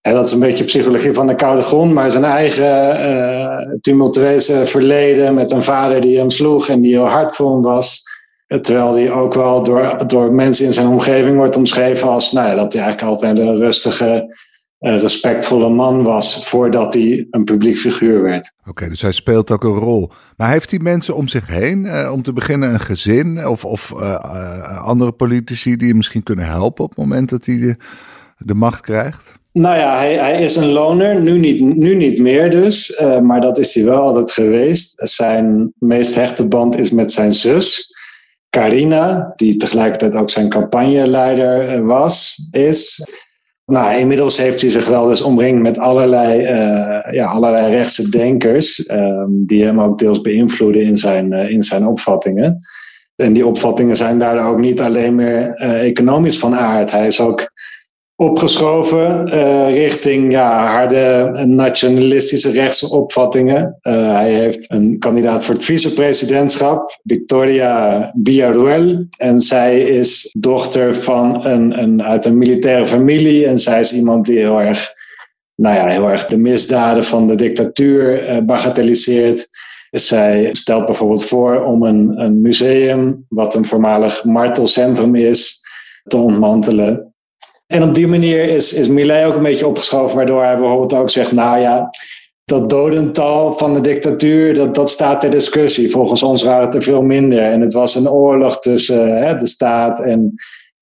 hè, 0.00 0.12
dat 0.12 0.26
is 0.26 0.32
een 0.32 0.40
beetje 0.40 0.64
psychologie 0.64 1.12
van 1.12 1.26
de 1.26 1.34
koude 1.34 1.62
grond, 1.62 1.92
maar 1.92 2.10
zijn 2.10 2.24
eigen 2.24 3.00
uh, 3.10 3.74
tumultueuze 3.80 4.66
verleden 4.66 5.34
met 5.34 5.52
een 5.52 5.62
vader 5.62 6.00
die 6.00 6.18
hem 6.18 6.30
sloeg 6.30 6.68
en 6.68 6.80
die 6.80 6.92
heel 6.92 7.08
hard 7.08 7.36
voor 7.36 7.50
hem 7.50 7.62
was. 7.62 8.02
Terwijl 8.60 8.94
hij 8.94 9.10
ook 9.10 9.34
wel 9.34 9.62
door, 9.62 10.06
door 10.06 10.34
mensen 10.34 10.66
in 10.66 10.74
zijn 10.74 10.86
omgeving 10.86 11.36
wordt 11.36 11.56
omschreven 11.56 12.08
als 12.08 12.32
nou 12.32 12.48
ja, 12.48 12.54
dat 12.54 12.72
hij 12.72 12.82
eigenlijk 12.82 13.12
altijd 13.12 13.38
een 13.38 13.56
rustige, 13.56 14.36
uh, 14.80 15.00
respectvolle 15.00 15.68
man 15.68 16.02
was 16.02 16.48
voordat 16.48 16.94
hij 16.94 17.26
een 17.30 17.44
publiek 17.44 17.76
figuur 17.76 18.22
werd. 18.22 18.52
Oké, 18.66 18.88
dus 18.88 19.02
hij 19.02 19.12
speelt 19.12 19.50
ook 19.50 19.64
een 19.64 19.70
rol. 19.70 20.10
Maar 20.36 20.50
heeft 20.50 20.70
hij 20.70 20.80
mensen 20.80 21.14
om 21.14 21.28
zich 21.28 21.46
heen, 21.46 21.84
uh, 21.84 22.10
om 22.12 22.22
te 22.22 22.32
beginnen 22.32 22.72
een 22.72 22.80
gezin 22.80 23.46
of, 23.46 23.64
of 23.64 23.92
uh, 23.96 24.82
andere 24.82 25.12
politici 25.12 25.76
die 25.76 25.88
hem 25.88 25.96
misschien 25.96 26.22
kunnen 26.22 26.44
helpen 26.44 26.84
op 26.84 26.90
het 26.90 26.98
moment 26.98 27.28
dat 27.28 27.46
hij 27.46 27.56
de, 27.56 27.76
de 28.36 28.54
macht 28.54 28.80
krijgt? 28.80 29.38
Nou 29.52 29.78
ja, 29.78 29.96
hij, 29.96 30.14
hij, 30.14 30.42
is 30.42 30.56
een 30.56 30.72
loner, 30.72 31.20
nu 31.20 31.38
niet, 31.38 31.60
nu 31.60 31.94
niet 31.94 32.18
meer 32.18 32.50
dus, 32.50 33.02
maar 33.22 33.40
dat 33.40 33.58
is 33.58 33.74
hij 33.74 33.84
wel 33.84 34.00
altijd 34.00 34.32
geweest. 34.32 35.00
Zijn 35.02 35.72
meest 35.78 36.14
hechte 36.14 36.46
band 36.46 36.78
is 36.78 36.90
met 36.90 37.12
zijn 37.12 37.32
zus. 37.32 37.94
Carina, 38.50 39.32
die 39.36 39.56
tegelijkertijd 39.56 40.14
ook 40.14 40.30
zijn 40.30 40.48
campagneleider 40.48 41.68
eh, 41.68 41.80
was, 41.80 42.48
is. 42.50 43.04
Nou, 43.64 43.98
inmiddels 43.98 44.36
heeft 44.36 44.60
hij 44.60 44.70
zich 44.70 44.86
wel 44.86 45.06
dus 45.06 45.22
omringd 45.22 45.62
met 45.62 45.78
allerlei, 45.78 46.42
uh, 46.42 47.12
ja, 47.12 47.26
allerlei 47.26 47.70
rechtse 47.74 48.10
denkers, 48.10 48.90
um, 48.90 49.44
die 49.44 49.64
hem 49.64 49.80
ook 49.80 49.98
deels 49.98 50.20
beïnvloeden 50.20 50.82
in 50.82 50.96
zijn, 50.96 51.32
uh, 51.32 51.50
in 51.50 51.62
zijn 51.62 51.86
opvattingen. 51.86 52.56
En 53.16 53.32
die 53.32 53.46
opvattingen 53.46 53.96
zijn 53.96 54.18
daardoor 54.18 54.44
ook 54.44 54.58
niet 54.58 54.80
alleen 54.80 55.14
meer 55.14 55.54
economisch 55.60 56.38
van 56.38 56.54
aard. 56.54 56.90
Hij 56.90 57.06
is 57.06 57.20
ook 57.20 57.50
opgeschoven 58.20 59.34
uh, 59.34 59.72
richting 59.72 60.32
ja, 60.32 60.66
harde 60.66 61.32
nationalistische 61.46 62.50
rechtse 62.50 62.90
opvattingen. 62.90 63.78
Uh, 63.82 64.14
hij 64.14 64.34
heeft 64.34 64.70
een 64.70 64.98
kandidaat 64.98 65.44
voor 65.44 65.54
het 65.54 65.64
vicepresidentschap, 65.64 66.98
Victoria 67.04 68.12
Villarruel. 68.22 69.06
En 69.16 69.40
zij 69.40 69.80
is 69.80 70.34
dochter 70.38 70.94
van 70.94 71.46
een, 71.46 71.78
een, 71.78 72.02
uit 72.02 72.24
een 72.24 72.38
militaire 72.38 72.86
familie. 72.86 73.46
En 73.46 73.58
zij 73.58 73.80
is 73.80 73.92
iemand 73.92 74.26
die 74.26 74.38
heel 74.38 74.60
erg, 74.60 74.92
nou 75.54 75.76
ja, 75.76 75.86
heel 75.86 76.10
erg 76.10 76.26
de 76.26 76.38
misdaden 76.38 77.04
van 77.04 77.26
de 77.26 77.34
dictatuur 77.34 78.28
uh, 78.28 78.38
bagatelliseert. 78.42 79.48
Zij 79.90 80.48
stelt 80.52 80.86
bijvoorbeeld 80.86 81.24
voor 81.24 81.64
om 81.64 81.82
een, 81.82 82.20
een 82.20 82.40
museum, 82.40 83.24
wat 83.28 83.54
een 83.54 83.64
voormalig 83.64 84.24
martelcentrum 84.24 85.14
is, 85.14 85.60
te 86.02 86.16
ontmantelen. 86.16 87.09
En 87.70 87.82
op 87.82 87.94
die 87.94 88.06
manier 88.06 88.48
is, 88.48 88.72
is 88.72 88.88
Millet 88.88 89.26
ook 89.26 89.34
een 89.34 89.42
beetje 89.42 89.66
opgeschoven, 89.66 90.16
waardoor 90.16 90.42
hij 90.42 90.58
bijvoorbeeld 90.58 90.94
ook 90.94 91.10
zegt: 91.10 91.32
Nou 91.32 91.58
ja, 91.58 91.90
dat 92.44 92.70
dodental 92.70 93.52
van 93.52 93.74
de 93.74 93.80
dictatuur, 93.80 94.54
dat, 94.54 94.74
dat 94.74 94.90
staat 94.90 95.20
ter 95.20 95.30
discussie. 95.30 95.90
Volgens 95.90 96.22
ons 96.22 96.42
waren 96.42 96.64
het 96.64 96.74
er 96.74 96.82
veel 96.82 97.02
minder. 97.02 97.42
En 97.42 97.60
het 97.60 97.72
was 97.72 97.94
een 97.94 98.08
oorlog 98.08 98.60
tussen 98.60 99.16
hè, 99.16 99.36
de 99.36 99.46
staat 99.46 100.00
en 100.00 100.34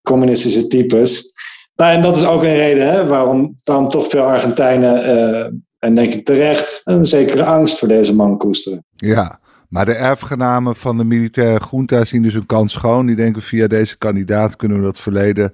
communistische 0.02 0.66
types. 0.66 1.32
Nou, 1.76 1.92
en 1.92 2.02
dat 2.02 2.16
is 2.16 2.24
ook 2.24 2.42
een 2.42 2.54
reden 2.54 2.92
hè, 2.92 3.06
waarom, 3.06 3.54
waarom 3.64 3.88
toch 3.88 4.08
veel 4.08 4.22
Argentijnen, 4.22 5.08
uh, 5.08 5.46
en 5.78 5.94
denk 5.94 6.12
ik 6.12 6.24
terecht, 6.24 6.80
een 6.84 7.04
zekere 7.04 7.44
angst 7.44 7.78
voor 7.78 7.88
deze 7.88 8.14
man 8.14 8.38
koesteren. 8.38 8.84
Ja, 8.96 9.40
maar 9.68 9.84
de 9.84 9.94
erfgenamen 9.94 10.76
van 10.76 10.96
de 10.96 11.04
militaire 11.04 11.64
junta 11.70 12.04
zien 12.04 12.22
dus 12.22 12.34
een 12.34 12.46
kans 12.46 12.72
schoon. 12.72 13.06
Die 13.06 13.16
denken 13.16 13.42
via 13.42 13.66
deze 13.66 13.98
kandidaat 13.98 14.56
kunnen 14.56 14.78
we 14.78 14.84
dat 14.84 14.98
verleden 14.98 15.52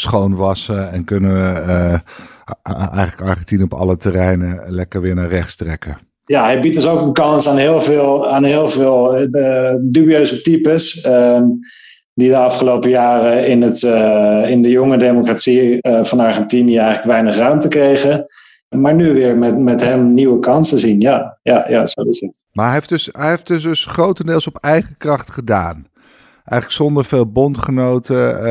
schoonwassen 0.00 0.90
en 0.90 1.04
kunnen 1.04 1.34
we 1.34 1.62
uh, 1.66 1.98
eigenlijk 2.94 3.30
Argentinië 3.30 3.62
op 3.62 3.74
alle 3.74 3.96
terreinen 3.96 4.62
lekker 4.66 5.00
weer 5.00 5.14
naar 5.14 5.28
rechts 5.28 5.56
trekken. 5.56 5.98
ja, 6.24 6.44
hij 6.44 6.60
biedt 6.60 6.74
dus 6.74 6.86
ook 6.86 7.00
een 7.00 7.12
kans 7.12 7.48
aan 7.48 7.56
heel 7.56 7.80
veel, 7.80 8.30
aan 8.30 8.44
heel 8.44 8.68
veel 8.68 9.20
uh, 9.20 9.74
dubieuze 9.80 10.42
types. 10.42 11.04
Uh, 11.04 11.42
die 12.14 12.28
de 12.28 12.36
afgelopen 12.36 12.90
jaren 12.90 13.46
in, 13.46 13.62
het, 13.62 13.82
uh, 13.82 14.50
in 14.50 14.62
de 14.62 14.68
jonge 14.68 14.96
democratie 14.96 15.78
van 16.02 16.20
Argentinië 16.20 16.76
eigenlijk 16.76 17.06
weinig 17.06 17.36
ruimte 17.36 17.68
kregen. 17.68 18.24
Maar 18.68 18.94
nu 18.94 19.12
weer 19.12 19.36
met, 19.36 19.58
met 19.58 19.80
hem 19.80 20.14
nieuwe 20.14 20.38
kansen 20.38 20.78
zien. 20.78 21.00
Ja, 21.00 21.38
ja, 21.42 21.68
ja, 21.68 21.86
zo 21.86 22.02
is 22.02 22.20
het. 22.20 22.44
Maar 22.52 22.64
hij 22.64 22.74
heeft, 22.74 22.88
dus, 22.88 23.08
hij 23.12 23.28
heeft 23.28 23.46
dus, 23.46 23.62
dus 23.62 23.84
grotendeels 23.84 24.46
op 24.46 24.56
eigen 24.56 24.94
kracht 24.96 25.30
gedaan. 25.30 25.86
Eigenlijk 26.50 26.72
zonder 26.72 27.04
veel 27.04 27.26
bondgenoten 27.26 28.44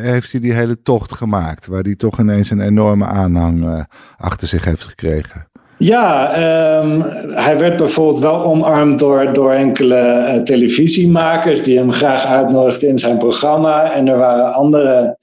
heeft 0.00 0.32
hij 0.32 0.40
die 0.40 0.52
hele 0.52 0.82
tocht 0.82 1.14
gemaakt. 1.14 1.66
Waar 1.66 1.82
hij 1.82 1.94
toch 1.94 2.18
ineens 2.18 2.50
een 2.50 2.60
enorme 2.60 3.04
aanhang 3.04 3.86
achter 4.16 4.48
zich 4.48 4.64
heeft 4.64 4.86
gekregen. 4.86 5.46
Ja, 5.78 6.36
um, 6.82 7.00
hij 7.34 7.58
werd 7.58 7.76
bijvoorbeeld 7.76 8.18
wel 8.18 8.44
omarmd 8.44 8.98
door, 8.98 9.32
door 9.32 9.52
enkele 9.52 10.32
uh, 10.34 10.42
televisiemakers 10.42 11.62
die 11.62 11.78
hem 11.78 11.92
graag 11.92 12.26
uitnodigden 12.26 12.88
in 12.88 12.98
zijn 12.98 13.18
programma. 13.18 13.92
En 13.92 14.08
er 14.08 14.18
waren 14.18 14.54
andere 14.54 15.16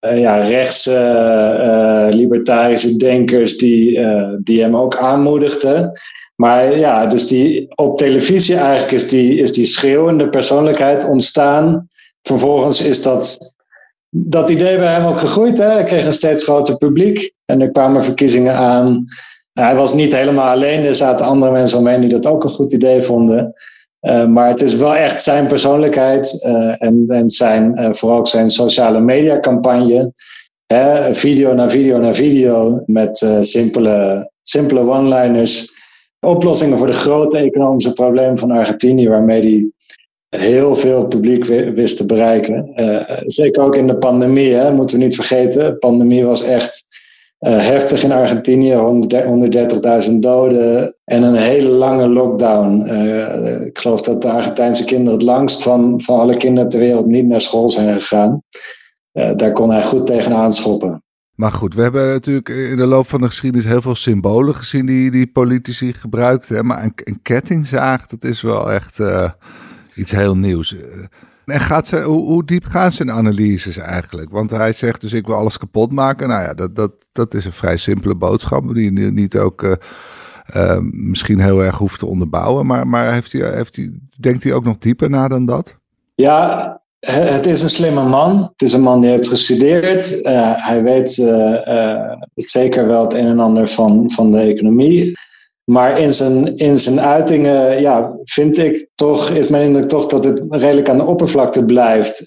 uh, 0.00 0.20
ja, 0.20 0.36
rechtse, 0.36 2.08
libertarische 2.10 2.96
denkers 2.96 3.56
die, 3.56 4.00
die 4.42 4.62
hem 4.62 4.76
ook 4.76 4.96
aanmoedigden. 4.96 5.90
Maar 6.36 6.78
ja, 6.78 7.06
dus 7.06 7.26
die, 7.26 7.74
op 7.74 7.98
televisie 7.98 8.56
eigenlijk 8.56 8.92
is 8.92 9.08
die, 9.08 9.38
is 9.38 9.52
die 9.52 9.66
schreeuwende 9.66 10.28
persoonlijkheid 10.28 11.04
ontstaan. 11.04 11.88
Vervolgens 12.22 12.80
is 12.80 13.02
dat, 13.02 13.54
dat 14.08 14.50
idee 14.50 14.78
bij 14.78 14.92
hem 14.92 15.06
ook 15.06 15.18
gegroeid. 15.18 15.58
Hè? 15.58 15.70
Hij 15.70 15.84
kreeg 15.84 16.04
een 16.04 16.12
steeds 16.12 16.44
groter 16.44 16.76
publiek 16.76 17.32
en 17.44 17.60
er 17.60 17.70
kwamen 17.70 18.04
verkiezingen 18.04 18.54
aan 18.54 19.04
hij 19.60 19.74
was 19.74 19.94
niet 19.94 20.14
helemaal 20.14 20.50
alleen. 20.50 20.84
Er 20.84 20.94
zaten 20.94 21.26
andere 21.26 21.52
mensen 21.52 21.78
omheen 21.78 22.00
die 22.00 22.10
dat 22.10 22.26
ook 22.26 22.44
een 22.44 22.50
goed 22.50 22.72
idee 22.72 23.02
vonden. 23.02 23.52
Uh, 24.00 24.26
maar 24.26 24.48
het 24.48 24.60
is 24.60 24.74
wel 24.74 24.94
echt 24.94 25.22
zijn 25.22 25.46
persoonlijkheid 25.46 26.44
uh, 26.46 26.82
en, 26.82 27.04
en 27.08 27.28
zijn, 27.28 27.80
uh, 27.80 27.92
vooral 27.92 28.26
zijn 28.26 28.50
sociale 28.50 29.00
media 29.00 29.40
campagne. 29.40 30.12
Hè, 30.66 31.14
video 31.14 31.54
na 31.54 31.70
video 31.70 31.98
na 31.98 32.14
video 32.14 32.82
met 32.86 33.26
simpele, 33.40 34.30
simpele 34.42 34.80
one-liners. 34.80 35.74
Oplossingen 36.20 36.78
voor 36.78 36.86
de 36.86 36.92
grote 36.92 37.38
economische 37.38 37.92
problemen 37.92 38.38
van 38.38 38.50
Argentinië, 38.50 39.08
waarmee 39.08 39.72
hij 40.30 40.40
heel 40.40 40.74
veel 40.74 41.06
publiek 41.06 41.44
wist 41.74 41.96
te 41.96 42.06
bereiken. 42.06 42.72
zeker 43.26 43.62
ook 43.62 43.76
in 43.76 43.86
de 43.86 43.96
pandemie, 43.96 44.52
hè, 44.52 44.72
moeten 44.72 44.98
we 44.98 45.04
niet 45.04 45.14
vergeten. 45.14 45.64
De 45.64 45.76
pandemie 45.76 46.24
was 46.24 46.42
echt 46.42 46.84
uh, 47.40 47.66
heftig 47.66 48.02
in 48.02 48.12
Argentinië, 48.12 48.74
130.000 50.08 50.12
doden 50.12 50.96
en 51.04 51.22
een 51.22 51.36
hele 51.36 51.68
lange 51.68 52.08
lockdown. 52.08 52.88
Uh, 52.88 53.66
ik 53.66 53.78
geloof 53.78 54.02
dat 54.02 54.22
de 54.22 54.30
Argentijnse 54.30 54.84
kinderen 54.84 55.12
het 55.12 55.22
langst 55.22 55.62
van, 55.62 56.00
van 56.00 56.18
alle 56.18 56.36
kinderen 56.36 56.70
ter 56.70 56.78
wereld 56.78 57.06
niet 57.06 57.26
naar 57.26 57.40
school 57.40 57.68
zijn 57.68 57.94
gegaan. 57.94 58.42
Daar 59.36 59.52
kon 59.52 59.70
hij 59.70 59.82
goed 59.82 60.06
tegenaan 60.06 60.52
schoppen. 60.52 61.04
Maar 61.36 61.52
goed, 61.52 61.74
we 61.74 61.82
hebben 61.82 62.06
natuurlijk 62.06 62.48
in 62.48 62.76
de 62.76 62.86
loop 62.86 63.08
van 63.08 63.20
de 63.20 63.26
geschiedenis 63.26 63.66
heel 63.66 63.82
veel 63.82 63.94
symbolen 63.94 64.54
gezien 64.54 64.86
die, 64.86 65.10
die 65.10 65.26
politici 65.26 65.92
gebruikten. 65.92 66.66
Maar 66.66 66.84
een, 66.84 66.92
een 66.94 67.22
kettingzaag, 67.22 68.06
dat 68.06 68.24
is 68.24 68.40
wel 68.40 68.72
echt 68.72 69.00
iets 69.94 70.10
heel 70.10 70.36
nieuws. 70.36 70.76
En 71.44 71.60
gaat 71.60 71.86
ze, 71.86 72.02
hoe, 72.02 72.26
hoe, 72.26 72.44
diep 72.44 72.64
gaan 72.64 72.92
zijn 72.92 73.12
analyses 73.12 73.76
eigenlijk? 73.76 74.30
Want 74.30 74.50
hij 74.50 74.72
zegt 74.72 75.00
dus 75.00 75.12
ik 75.12 75.26
wil 75.26 75.34
alles 75.34 75.58
kapot 75.58 75.92
maken. 75.92 76.28
Nou 76.28 76.42
ja, 76.42 76.54
dat, 76.54 76.76
dat, 76.76 76.92
dat 77.12 77.34
is 77.34 77.44
een 77.44 77.52
vrij 77.52 77.76
simpele 77.76 78.14
boodschap 78.14 78.74
die 78.74 78.92
je 78.92 79.10
niet 79.10 79.38
ook 79.38 79.62
uh, 80.54 80.78
misschien 80.90 81.40
heel 81.40 81.64
erg 81.64 81.78
hoeft 81.78 81.98
te 81.98 82.06
onderbouwen. 82.06 82.66
Maar, 82.66 82.86
maar 82.86 83.12
heeft 83.12 83.32
heeft 83.32 83.76
hij, 83.76 83.98
denkt 84.20 84.42
hij 84.42 84.52
ook 84.52 84.64
nog 84.64 84.78
dieper 84.78 85.10
na 85.10 85.28
dan 85.28 85.46
dat? 85.46 85.78
Ja, 86.14 86.80
het 87.12 87.46
is 87.46 87.62
een 87.62 87.70
slimme 87.70 88.04
man. 88.04 88.42
Het 88.42 88.62
is 88.62 88.72
een 88.72 88.80
man 88.80 89.00
die 89.00 89.10
heeft 89.10 89.28
gestudeerd. 89.28 90.20
Uh, 90.22 90.52
hij 90.56 90.82
weet 90.82 91.10
zeker 92.34 92.86
wel 92.86 93.02
het 93.02 93.14
een 93.14 93.26
en 93.26 93.40
ander 93.40 93.68
van, 93.68 94.10
van 94.10 94.30
de 94.30 94.38
economie. 94.38 95.12
Maar 95.64 95.98
in 95.98 96.12
zijn, 96.12 96.56
in 96.56 96.78
zijn 96.78 97.00
uitingen, 97.00 97.80
ja, 97.80 98.16
vind 98.24 98.58
ik 98.58 98.88
toch, 98.94 99.30
is 99.30 99.48
mijn 99.48 99.62
indruk 99.62 99.88
toch 99.88 100.06
dat 100.06 100.24
het 100.24 100.42
redelijk 100.48 100.88
aan 100.88 100.98
de 100.98 101.04
oppervlakte 101.04 101.64
blijft. 101.64 102.24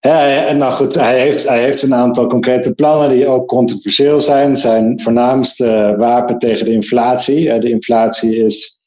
En 0.00 0.56
nou 0.58 0.72
goed, 0.72 0.94
hij 0.94 1.20
heeft, 1.20 1.48
hij 1.48 1.62
heeft 1.62 1.82
een 1.82 1.94
aantal 1.94 2.26
concrete 2.26 2.74
plannen 2.74 3.10
die 3.10 3.26
ook 3.26 3.48
controversieel 3.48 4.20
zijn. 4.20 4.56
Zijn 4.56 5.00
voornaamste 5.00 5.94
wapen 5.96 6.38
tegen 6.38 6.64
de 6.64 6.72
inflatie. 6.72 7.58
De 7.58 7.70
inflatie 7.70 8.36
is 8.36 8.81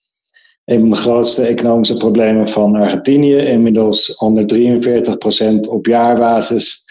een 0.65 0.79
van 0.79 0.89
de 0.89 0.95
grootste 0.95 1.45
economische 1.45 1.93
problemen 1.93 2.47
van 2.47 2.75
Argentinië. 2.75 3.35
Inmiddels 3.35 4.23
143% 4.23 5.59
op 5.69 5.85
jaarbasis. 5.85 6.83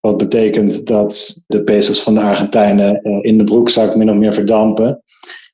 Wat 0.00 0.16
betekent 0.16 0.86
dat 0.86 1.42
de 1.46 1.62
pesos 1.62 2.02
van 2.02 2.14
de 2.14 2.20
Argentijnen 2.20 3.02
eh, 3.02 3.18
in 3.20 3.38
de 3.38 3.44
broekzak 3.44 3.96
min 3.96 4.10
of 4.10 4.16
meer 4.16 4.34
verdampen. 4.34 5.02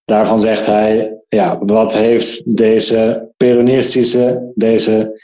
Daarvan 0.04 0.38
zegt 0.38 0.66
hij, 0.66 1.20
ja, 1.28 1.58
wat 1.58 1.94
heeft 1.94 2.56
deze 2.56 3.32
peronistische, 3.36 4.52
deze 4.54 5.20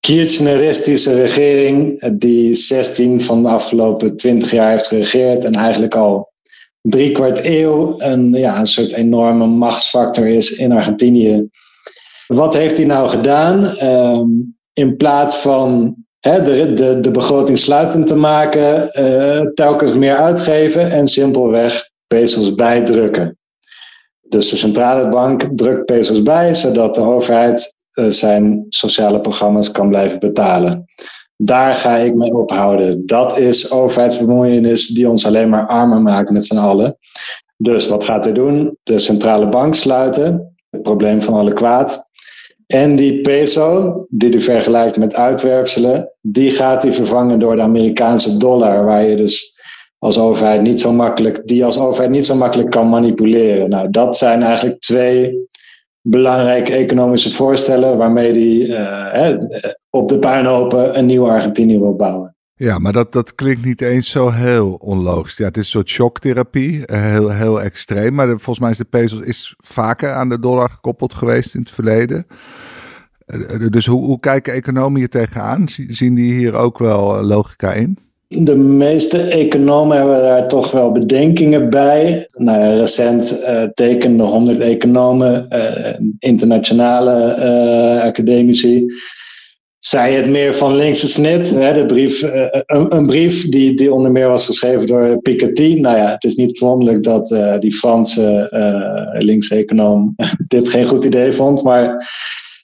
kirchneristische 0.00 1.14
regering, 1.14 2.08
die 2.18 2.54
16 2.54 3.20
van 3.20 3.42
de 3.42 3.48
afgelopen 3.48 4.16
20 4.16 4.50
jaar 4.50 4.70
heeft 4.70 4.86
geregeerd 4.86 5.44
en 5.44 5.52
eigenlijk 5.52 5.94
al 5.94 6.32
drie 6.80 7.12
kwart 7.12 7.40
eeuw 7.42 8.00
een, 8.00 8.32
ja, 8.32 8.58
een 8.58 8.66
soort 8.66 8.92
enorme 8.92 9.46
machtsfactor 9.46 10.26
is 10.26 10.52
in 10.52 10.72
Argentinië. 10.72 11.48
Wat 12.26 12.54
heeft 12.54 12.76
hij 12.76 12.86
nou 12.86 13.08
gedaan? 13.08 13.82
Um, 13.82 14.56
in 14.72 14.96
plaats 14.96 15.36
van 15.36 15.96
hè, 16.20 16.42
de, 16.42 16.72
de, 16.72 17.00
de 17.00 17.10
begroting 17.10 17.58
sluitend 17.58 18.06
te 18.06 18.14
maken, 18.14 18.90
uh, 19.00 19.40
telkens 19.40 19.94
meer 19.94 20.16
uitgeven 20.16 20.90
en 20.90 21.08
simpelweg 21.08 21.90
pesos 22.06 22.54
bijdrukken. 22.54 23.38
Dus 24.28 24.50
de 24.50 24.56
centrale 24.56 25.08
bank 25.08 25.48
drukt 25.54 25.84
pesos 25.84 26.22
bij, 26.22 26.54
zodat 26.54 26.94
de 26.94 27.00
overheid 27.00 27.74
uh, 27.94 28.10
zijn 28.10 28.66
sociale 28.68 29.20
programma's 29.20 29.70
kan 29.70 29.88
blijven 29.88 30.18
betalen. 30.18 30.84
Daar 31.36 31.74
ga 31.74 31.96
ik 31.96 32.14
mee 32.14 32.34
ophouden. 32.34 33.06
Dat 33.06 33.38
is 33.38 33.70
overheidsbemoeienis 33.70 34.86
die 34.86 35.08
ons 35.08 35.26
alleen 35.26 35.48
maar 35.48 35.66
armer 35.66 36.02
maakt 36.02 36.30
met 36.30 36.46
z'n 36.46 36.56
allen. 36.56 36.98
Dus 37.56 37.88
wat 37.88 38.04
gaat 38.04 38.24
hij 38.24 38.32
doen? 38.32 38.76
De 38.82 38.98
centrale 38.98 39.48
bank 39.48 39.74
sluiten, 39.74 40.54
het 40.70 40.82
probleem 40.82 41.22
van 41.22 41.34
alle 41.34 41.52
kwaad. 41.52 42.08
En 42.74 42.96
die 42.96 43.20
peso, 43.20 44.06
die 44.08 44.30
hij 44.30 44.40
vergelijkt 44.40 44.96
met 44.96 45.14
uitwerpselen, 45.14 46.12
die 46.20 46.50
gaat 46.50 46.82
hij 46.82 46.92
vervangen 46.92 47.38
door 47.38 47.56
de 47.56 47.62
Amerikaanse 47.62 48.36
dollar, 48.36 48.84
waar 48.84 49.04
je 49.04 49.16
dus 49.16 49.54
als 49.98 50.18
overheid 50.18 50.62
niet 50.62 50.80
zo 50.80 50.92
makkelijk, 50.92 51.46
die 51.46 51.64
als 51.64 51.80
overheid 51.80 52.10
niet 52.10 52.26
zo 52.26 52.34
makkelijk 52.34 52.70
kan 52.70 52.88
manipuleren. 52.88 53.68
Nou, 53.68 53.90
dat 53.90 54.16
zijn 54.16 54.42
eigenlijk 54.42 54.80
twee 54.80 55.48
belangrijke 56.00 56.72
economische 56.72 57.30
voorstellen 57.30 57.96
waarmee 57.96 58.32
die 58.32 58.66
uh, 58.66 59.36
op 59.90 60.08
de 60.08 60.18
puinhopen 60.18 60.98
een 60.98 61.06
nieuw 61.06 61.28
Argentinië 61.28 61.78
wil 61.78 61.96
bouwen. 61.96 62.33
Ja, 62.56 62.78
maar 62.78 62.92
dat, 62.92 63.12
dat 63.12 63.34
klinkt 63.34 63.64
niet 63.64 63.80
eens 63.80 64.10
zo 64.10 64.30
heel 64.30 64.76
onlogisch. 64.80 65.36
Ja, 65.36 65.44
het 65.44 65.56
is 65.56 65.64
een 65.64 65.70
soort 65.70 65.88
shocktherapie, 65.88 66.86
eh, 66.86 67.02
heel, 67.02 67.30
heel 67.30 67.62
extreem. 67.62 68.14
Maar 68.14 68.28
volgens 68.28 68.58
mij 68.58 68.70
is 68.70 68.78
de 68.78 68.84
peso 68.84 69.20
is 69.20 69.54
vaker 69.58 70.12
aan 70.12 70.28
de 70.28 70.38
dollar 70.38 70.70
gekoppeld 70.70 71.14
geweest 71.14 71.54
in 71.54 71.60
het 71.60 71.70
verleden. 71.70 72.26
Dus 73.70 73.86
hoe, 73.86 74.04
hoe 74.04 74.20
kijken 74.20 74.52
economen 74.52 74.98
hier 74.98 75.08
tegenaan? 75.08 75.64
Zien 75.88 76.14
die 76.14 76.32
hier 76.32 76.54
ook 76.54 76.78
wel 76.78 77.22
logica 77.22 77.72
in? 77.72 77.98
De 78.28 78.56
meeste 78.56 79.18
economen 79.18 79.96
hebben 79.96 80.22
daar 80.22 80.48
toch 80.48 80.70
wel 80.70 80.92
bedenkingen 80.92 81.70
bij. 81.70 82.28
Nou, 82.32 82.76
recent 82.78 83.42
uh, 83.42 83.62
tekenden 83.62 84.26
100 84.26 84.58
economen, 84.58 85.48
internationale 86.18 87.36
uh, 87.38 88.02
academici, 88.02 88.86
zei 89.86 90.14
het 90.14 90.28
meer 90.28 90.54
van 90.54 90.76
linkse 90.76 91.08
snit. 91.08 91.50
Hè, 91.50 91.72
de 91.72 91.86
brief, 91.86 92.22
een, 92.22 92.96
een, 92.96 93.06
brief 93.06 93.48
die, 93.48 93.74
die 93.74 93.92
onder 93.92 94.10
meer 94.10 94.28
was 94.28 94.46
geschreven 94.46 94.86
door 94.86 95.18
Piketty. 95.22 95.74
Nou 95.80 95.96
ja, 95.96 96.10
het 96.10 96.24
is 96.24 96.34
niet 96.34 96.58
verwonderlijk 96.58 97.02
dat 97.02 97.36
die 97.58 97.72
Franse 97.72 98.48
linkse 99.18 99.54
econoom 99.54 100.14
dit 100.48 100.68
geen 100.68 100.84
goed 100.84 101.04
idee 101.04 101.32
vond. 101.32 101.62
Maar 101.62 102.08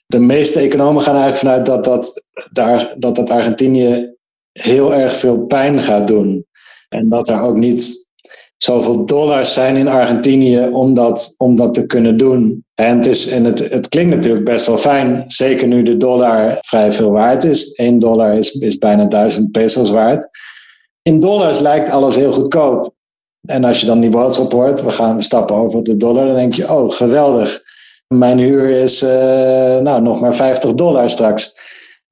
de 0.05 0.19
meeste 0.19 0.59
economen 0.59 1.01
gaan 1.01 1.15
eigenlijk 1.15 1.37
vanuit 1.37 1.65
dat 1.65 1.83
dat, 1.83 2.25
daar, 2.51 2.93
dat, 2.97 3.15
dat 3.15 3.29
Argentinië 3.29 4.15
heel 4.51 4.93
erg 4.93 5.13
veel 5.13 5.45
pijn 5.45 5.81
gaat 5.81 6.07
doen. 6.07 6.45
En 6.89 7.09
dat 7.09 7.29
er 7.29 7.41
ook 7.41 7.55
niet 7.55 8.07
zoveel 8.63 9.05
dollars 9.05 9.53
zijn 9.53 9.77
in 9.77 9.87
Argentinië 9.87 10.67
om 10.71 10.93
dat, 10.93 11.33
om 11.37 11.55
dat 11.55 11.73
te 11.73 11.85
kunnen 11.85 12.17
doen. 12.17 12.65
En, 12.75 12.97
het, 12.97 13.05
is, 13.05 13.27
en 13.27 13.43
het, 13.43 13.69
het 13.69 13.89
klinkt 13.89 14.15
natuurlijk 14.15 14.45
best 14.45 14.67
wel 14.67 14.77
fijn, 14.77 15.23
zeker 15.27 15.67
nu 15.67 15.83
de 15.83 15.97
dollar 15.97 16.57
vrij 16.61 16.91
veel 16.91 17.11
waard 17.11 17.43
is. 17.43 17.73
1 17.73 17.99
dollar 17.99 18.33
is, 18.33 18.51
is 18.51 18.77
bijna 18.77 19.05
1000 19.05 19.51
pesos 19.51 19.89
waard. 19.89 20.29
In 21.01 21.19
dollars 21.19 21.59
lijkt 21.59 21.89
alles 21.89 22.15
heel 22.15 22.31
goedkoop. 22.31 22.93
En 23.47 23.63
als 23.63 23.79
je 23.79 23.85
dan 23.85 23.99
die 23.99 24.09
boodschap 24.09 24.51
hoort, 24.51 24.83
we 24.83 24.91
gaan 24.91 25.21
stappen 25.21 25.55
over 25.55 25.79
op 25.79 25.85
de 25.85 25.97
dollar, 25.97 26.25
dan 26.25 26.35
denk 26.35 26.53
je, 26.53 26.73
oh 26.73 26.91
geweldig. 26.91 27.61
mijn 28.07 28.37
huur 28.37 28.69
is 28.69 29.01
nou, 29.81 30.01
nog 30.01 30.19
maar 30.19 30.35
50 30.35 30.73
dollar 30.73 31.09
straks. 31.09 31.55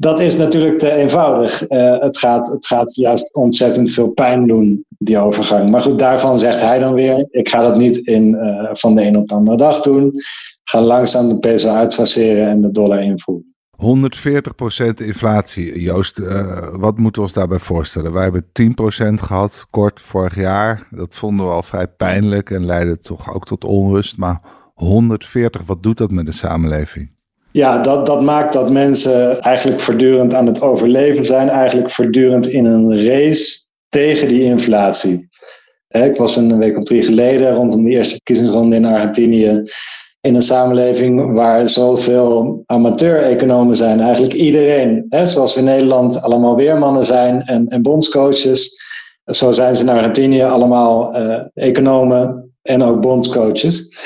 Dat 0.01 0.19
is 0.19 0.37
natuurlijk 0.37 0.79
te 0.79 0.91
eenvoudig. 0.91 1.59
het, 1.99 2.17
gaat, 2.17 2.47
het 2.47 2.65
gaat 2.65 2.95
juist 2.95 3.35
ontzettend 3.35 3.91
veel 3.91 4.07
pijn 4.07 4.47
doen, 4.47 4.85
die 4.97 5.17
overgang. 5.17 5.69
Maar 5.69 5.81
goed, 5.81 5.99
daarvan 5.99 6.39
zegt 6.39 6.61
hij 6.61 6.79
dan 6.79 6.93
weer: 6.93 7.27
ik 7.31 7.49
ga 7.49 7.61
dat 7.61 7.77
niet 7.77 7.97
in, 7.97 8.37
van 8.71 8.95
de 8.95 9.01
een 9.01 9.17
op 9.17 9.27
de 9.27 9.35
andere 9.35 9.57
dag 9.57 9.81
doen. 9.81 10.11
ga 10.63 10.81
langzaam 10.81 11.27
de 11.27 11.39
peso 11.39 11.69
uitfaseren 11.69 12.47
en 12.47 12.61
de 12.61 12.71
dollar 12.71 13.01
invoeren. 13.01 13.49
140% 13.79 13.85
inflatie. 14.95 15.81
Joost, 15.81 16.19
uh, 16.19 16.67
wat 16.71 16.97
moeten 16.97 17.21
we 17.21 17.27
ons 17.27 17.37
daarbij 17.37 17.59
voorstellen? 17.59 18.11
Wij 18.11 18.23
hebben 18.23 18.45
10% 18.51 19.21
gehad 19.21 19.65
kort 19.69 20.01
vorig 20.01 20.35
jaar. 20.35 20.87
Dat 20.91 21.15
vonden 21.15 21.45
we 21.45 21.51
al 21.51 21.63
vrij 21.63 21.87
pijnlijk 21.87 22.49
en 22.49 22.65
leidde 22.65 22.99
toch 22.99 23.33
ook 23.33 23.45
tot 23.45 23.63
onrust. 23.63 24.17
Maar 24.17 24.41
140, 24.73 25.61
wat 25.65 25.83
doet 25.83 25.97
dat 25.97 26.11
met 26.11 26.25
de 26.25 26.31
samenleving? 26.31 27.17
Ja, 27.51 27.77
dat, 27.77 28.05
dat 28.05 28.21
maakt 28.21 28.53
dat 28.53 28.71
mensen 28.71 29.41
eigenlijk 29.41 29.79
voortdurend 29.79 30.33
aan 30.33 30.45
het 30.45 30.61
overleven 30.61 31.25
zijn. 31.25 31.49
Eigenlijk 31.49 31.89
voortdurend 31.89 32.47
in 32.47 32.65
een 32.65 33.05
race 33.05 33.65
tegen 33.89 34.27
die 34.27 34.43
inflatie. 34.43 35.29
Ik 35.87 36.17
was 36.17 36.35
een 36.35 36.57
week 36.57 36.77
of 36.77 36.83
drie 36.83 37.03
geleden 37.03 37.53
rondom 37.53 37.83
de 37.83 37.89
eerste 37.89 38.13
verkiezingsronde 38.13 38.75
in 38.75 38.85
Argentinië 38.85 39.63
in 40.21 40.35
een 40.35 40.41
samenleving 40.41 41.33
waar 41.33 41.69
zoveel 41.69 42.63
amateur-economen 42.65 43.75
zijn. 43.75 43.99
Eigenlijk 43.99 44.33
iedereen. 44.33 45.05
Zoals 45.09 45.53
we 45.53 45.59
in 45.59 45.65
Nederland 45.65 46.21
allemaal 46.21 46.55
weermannen 46.55 47.05
zijn 47.05 47.41
en, 47.41 47.67
en 47.67 47.81
bondscoaches. 47.81 48.81
Zo 49.25 49.51
zijn 49.51 49.75
ze 49.75 49.81
in 49.81 49.89
Argentinië 49.89 50.43
allemaal 50.43 51.15
uh, 51.15 51.39
economen 51.53 52.51
en 52.61 52.83
ook 52.83 53.01
bondscoaches. 53.01 53.97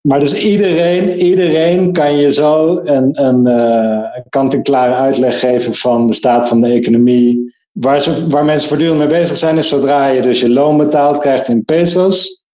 Maar 0.00 0.18
dus 0.18 0.34
iedereen, 0.34 1.10
iedereen 1.10 1.92
kan 1.92 2.16
je 2.16 2.32
zo 2.32 2.80
een, 2.84 3.24
een 3.24 3.46
uh, 3.46 4.20
kant-en-klare 4.28 4.94
uitleg 4.94 5.40
geven 5.40 5.74
van 5.74 6.06
de 6.06 6.12
staat 6.12 6.48
van 6.48 6.60
de 6.60 6.68
economie. 6.68 7.54
Waar, 7.72 8.00
ze, 8.00 8.28
waar 8.28 8.44
mensen 8.44 8.68
voortdurend 8.68 8.98
mee 8.98 9.08
bezig 9.08 9.36
zijn, 9.36 9.58
is 9.58 9.68
zodra 9.68 10.06
je 10.06 10.22
dus 10.22 10.40
je 10.40 10.50
loon 10.50 10.76
betaalt, 10.76 11.18
krijgt 11.18 11.48
in 11.48 11.64
pesos. 11.64 12.44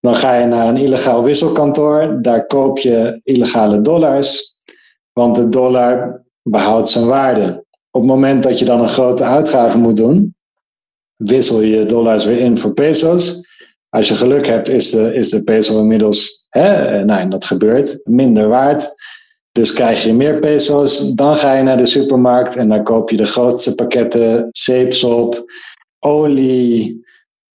Dan 0.00 0.14
ga 0.14 0.34
je 0.34 0.46
naar 0.46 0.66
een 0.66 0.76
illegaal 0.76 1.22
wisselkantoor, 1.22 2.18
daar 2.20 2.46
koop 2.46 2.78
je 2.78 3.20
illegale 3.24 3.80
dollars, 3.80 4.56
want 5.12 5.34
de 5.34 5.48
dollar 5.48 6.22
behoudt 6.42 6.88
zijn 6.88 7.06
waarde. 7.06 7.64
Op 7.90 8.00
het 8.00 8.10
moment 8.10 8.42
dat 8.42 8.58
je 8.58 8.64
dan 8.64 8.80
een 8.80 8.88
grote 8.88 9.24
uitgave 9.24 9.78
moet 9.78 9.96
doen, 9.96 10.34
wissel 11.16 11.60
je 11.60 11.84
dollars 11.84 12.24
weer 12.24 12.38
in 12.38 12.58
voor 12.58 12.72
pesos. 12.72 13.50
Als 13.92 14.08
je 14.08 14.14
geluk 14.14 14.46
hebt, 14.46 14.68
is 14.68 14.90
de, 14.90 15.14
is 15.14 15.28
de 15.28 15.42
peso 15.42 15.78
inmiddels, 15.78 16.46
hè, 16.48 17.04
nou, 17.04 17.28
dat 17.28 17.44
gebeurt, 17.44 18.00
minder 18.04 18.48
waard. 18.48 18.94
Dus 19.50 19.72
krijg 19.72 20.02
je 20.02 20.12
meer 20.12 20.38
pesos, 20.38 21.14
dan 21.14 21.36
ga 21.36 21.54
je 21.54 21.62
naar 21.62 21.76
de 21.76 21.86
supermarkt 21.86 22.56
en 22.56 22.68
dan 22.68 22.82
koop 22.82 23.10
je 23.10 23.16
de 23.16 23.24
grootste 23.24 23.74
pakketten 23.74 24.48
zeepsop, 24.50 25.44
olie, 25.98 27.04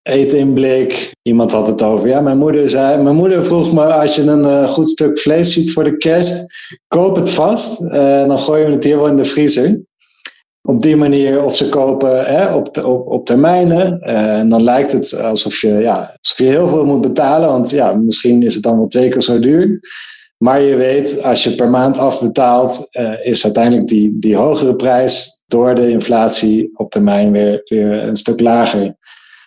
eten 0.01 0.37
in 0.37 0.53
blik. 0.53 1.11
Iemand 1.21 1.51
had 1.51 1.67
het 1.67 1.81
over. 1.81 2.07
Ja, 2.07 2.21
mijn 2.21 2.37
moeder 2.37 2.69
zei. 2.69 3.01
Mijn 3.01 3.15
moeder 3.15 3.43
vroeg 3.43 3.73
me: 3.73 3.83
als 3.83 4.15
je 4.15 4.21
een 4.21 4.45
uh, 4.45 4.69
goed 4.69 4.89
stuk 4.89 5.19
vlees 5.19 5.53
ziet 5.53 5.71
voor 5.71 5.83
de 5.83 5.97
kerst, 5.97 6.45
koop 6.87 7.15
het 7.15 7.29
vast. 7.29 7.81
Uh, 7.81 8.27
dan 8.27 8.37
gooi 8.37 8.65
je 8.65 8.71
het 8.71 8.83
hier 8.83 8.97
wel 8.97 9.07
in 9.07 9.17
de 9.17 9.25
vriezer. 9.25 9.81
Op 10.67 10.81
die 10.81 10.95
manier, 10.95 11.43
of 11.43 11.55
ze 11.55 11.69
kopen 11.69 12.25
hè, 12.25 12.53
op, 12.53 12.77
op, 12.77 13.07
op 13.07 13.25
termijnen. 13.25 13.99
Uh, 14.03 14.37
en 14.37 14.49
dan 14.49 14.63
lijkt 14.63 14.91
het 14.91 15.21
alsof 15.21 15.61
je, 15.61 15.67
ja, 15.67 16.17
alsof 16.21 16.37
je 16.37 16.43
heel 16.43 16.67
veel 16.67 16.85
moet 16.85 17.01
betalen. 17.01 17.47
Want 17.49 17.69
ja, 17.69 17.93
misschien 17.93 18.43
is 18.43 18.53
het 18.53 18.63
dan 18.63 18.77
wel 18.77 18.87
twee 18.87 19.09
keer 19.09 19.21
zo 19.21 19.39
duur. 19.39 19.79
Maar 20.37 20.61
je 20.61 20.75
weet, 20.75 21.23
als 21.23 21.43
je 21.43 21.55
per 21.55 21.69
maand 21.69 21.97
afbetaalt, 21.97 22.87
is 23.23 23.43
uiteindelijk 23.43 23.87
die, 23.87 24.19
die 24.19 24.35
hogere 24.35 24.75
prijs 24.75 25.41
door 25.47 25.75
de 25.75 25.89
inflatie 25.89 26.69
op 26.73 26.91
termijn 26.91 27.31
weer, 27.31 27.61
weer 27.65 28.03
een 28.03 28.15
stuk 28.15 28.39
lager. 28.39 28.95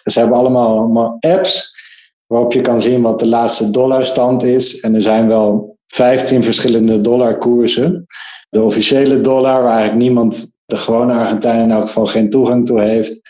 Ze 0.04 0.18
hebben 0.18 0.38
allemaal, 0.38 1.16
apps 1.20 1.78
waarop 2.26 2.52
je 2.52 2.60
kan 2.60 2.82
zien 2.82 3.02
wat 3.02 3.18
de 3.18 3.26
laatste 3.26 3.70
dollarstand 3.70 4.42
is. 4.42 4.80
En 4.80 4.94
er 4.94 5.02
zijn 5.02 5.28
wel 5.28 5.76
15 5.86 6.42
verschillende 6.42 7.00
dollarkoersen. 7.00 8.06
De 8.48 8.62
officiële 8.62 9.20
dollar, 9.20 9.62
waar 9.62 9.72
eigenlijk 9.72 10.02
niemand, 10.02 10.49
de 10.70 10.76
gewone 10.76 11.12
Argentijn 11.12 11.62
in 11.62 11.70
elk 11.70 11.86
geval, 11.86 12.06
geen 12.06 12.30
toegang 12.30 12.66
toe 12.66 12.80
heeft. 12.80 13.20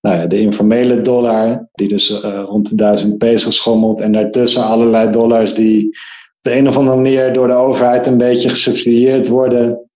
Nou 0.00 0.16
ja, 0.16 0.26
de 0.26 0.40
informele 0.40 1.00
dollar, 1.00 1.68
die 1.72 1.88
dus 1.88 2.10
uh, 2.10 2.42
rond 2.46 2.68
de 2.68 2.74
1000 2.74 3.18
peso 3.18 3.50
schommelt. 3.50 4.00
En 4.00 4.12
daartussen 4.12 4.62
allerlei 4.62 5.10
dollars 5.10 5.54
die 5.54 5.86
op 5.86 5.94
de 6.40 6.54
een 6.54 6.68
of 6.68 6.76
andere 6.76 6.96
manier 6.96 7.32
door 7.32 7.46
de 7.46 7.54
overheid 7.54 8.06
een 8.06 8.18
beetje 8.18 8.48
gesubsidieerd 8.48 9.28
worden. 9.28 9.90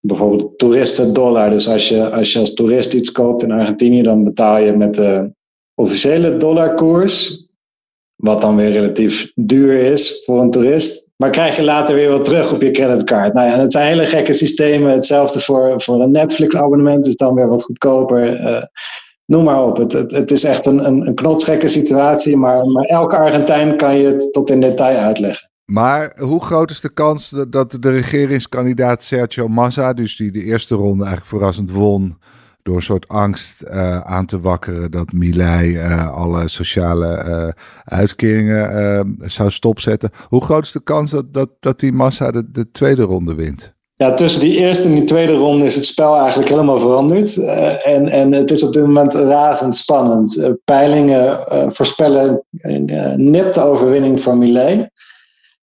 Bijvoorbeeld 0.00 0.58
toeristendollar. 0.58 1.50
Dus 1.50 1.68
als 1.68 1.88
je, 1.88 2.10
als 2.10 2.32
je 2.32 2.38
als 2.38 2.54
toerist 2.54 2.92
iets 2.92 3.12
koopt 3.12 3.42
in 3.42 3.50
Argentinië, 3.50 4.02
dan 4.02 4.24
betaal 4.24 4.58
je 4.58 4.72
met 4.72 4.94
de 4.94 5.32
officiële 5.74 6.36
dollarkoers, 6.36 7.46
wat 8.16 8.40
dan 8.40 8.56
weer 8.56 8.70
relatief 8.70 9.32
duur 9.34 9.80
is 9.80 10.22
voor 10.24 10.40
een 10.40 10.50
toerist. 10.50 11.07
Maar 11.18 11.30
krijg 11.30 11.56
je 11.56 11.62
later 11.62 11.94
weer 11.94 12.10
wat 12.10 12.24
terug 12.24 12.52
op 12.52 12.62
je 12.62 12.70
creditcard. 12.70 13.34
Nou 13.34 13.48
ja, 13.48 13.58
het 13.58 13.72
zijn 13.72 13.86
hele 13.86 14.06
gekke 14.06 14.32
systemen. 14.32 14.92
Hetzelfde 14.92 15.40
voor, 15.40 15.80
voor 15.80 16.02
een 16.02 16.10
Netflix-abonnement 16.10 17.06
is 17.06 17.14
dan 17.14 17.34
weer 17.34 17.48
wat 17.48 17.62
goedkoper. 17.62 18.40
Uh, 18.40 18.62
noem 19.24 19.44
maar 19.44 19.64
op. 19.64 19.76
Het, 19.76 19.92
het, 19.92 20.10
het 20.10 20.30
is 20.30 20.44
echt 20.44 20.66
een, 20.66 20.86
een, 20.86 21.06
een 21.06 21.14
knotsgekke 21.14 21.68
situatie. 21.68 22.36
Maar, 22.36 22.66
maar 22.66 22.84
elke 22.84 23.16
Argentijn 23.16 23.76
kan 23.76 23.96
je 23.96 24.06
het 24.06 24.32
tot 24.32 24.50
in 24.50 24.60
detail 24.60 24.96
uitleggen. 24.96 25.50
Maar 25.64 26.12
hoe 26.16 26.44
groot 26.44 26.70
is 26.70 26.80
de 26.80 26.92
kans 26.92 27.34
dat 27.48 27.76
de 27.80 27.90
regeringskandidaat 27.90 29.02
Sergio 29.02 29.48
Massa, 29.48 29.92
dus 29.92 30.16
die 30.16 30.30
de 30.30 30.42
eerste 30.42 30.74
ronde 30.74 31.04
eigenlijk 31.04 31.36
verrassend 31.36 31.70
won, 31.70 32.18
door 32.68 32.76
een 32.76 32.82
soort 32.82 33.08
angst 33.08 33.64
uh, 33.70 34.00
aan 34.00 34.26
te 34.26 34.40
wakkeren 34.40 34.90
dat 34.90 35.12
Milei 35.12 35.76
uh, 35.76 36.16
alle 36.16 36.48
sociale 36.48 37.24
uh, 37.26 37.48
uitkeringen 37.84 39.16
zou 39.20 39.50
stopzetten. 39.50 40.10
Hoe 40.28 40.44
groot 40.44 40.64
is 40.64 40.72
de 40.72 40.82
kans 40.82 41.10
dat, 41.10 41.34
dat, 41.34 41.50
dat 41.60 41.80
die 41.80 41.92
massa 41.92 42.30
de, 42.30 42.50
de 42.50 42.70
tweede 42.70 43.02
ronde 43.02 43.34
wint? 43.34 43.76
Ja, 43.94 44.12
tussen 44.12 44.40
die 44.40 44.56
eerste 44.56 44.88
en 44.88 44.94
die 44.94 45.04
tweede 45.04 45.32
ronde 45.32 45.64
is 45.64 45.74
het 45.74 45.84
spel 45.84 46.16
eigenlijk 46.16 46.48
helemaal 46.48 46.80
veranderd. 46.80 47.36
en, 47.36 48.08
en 48.08 48.32
het 48.32 48.50
is 48.50 48.62
op 48.62 48.72
dit 48.72 48.82
moment 48.82 49.14
razend 49.14 49.74
spannend. 49.74 50.54
peilingen 50.64 51.38
voorspellen 51.72 52.44
een 52.58 53.30
nipte 53.30 53.60
overwinning 53.60 54.20
voor 54.20 54.36
Milei. 54.36 54.88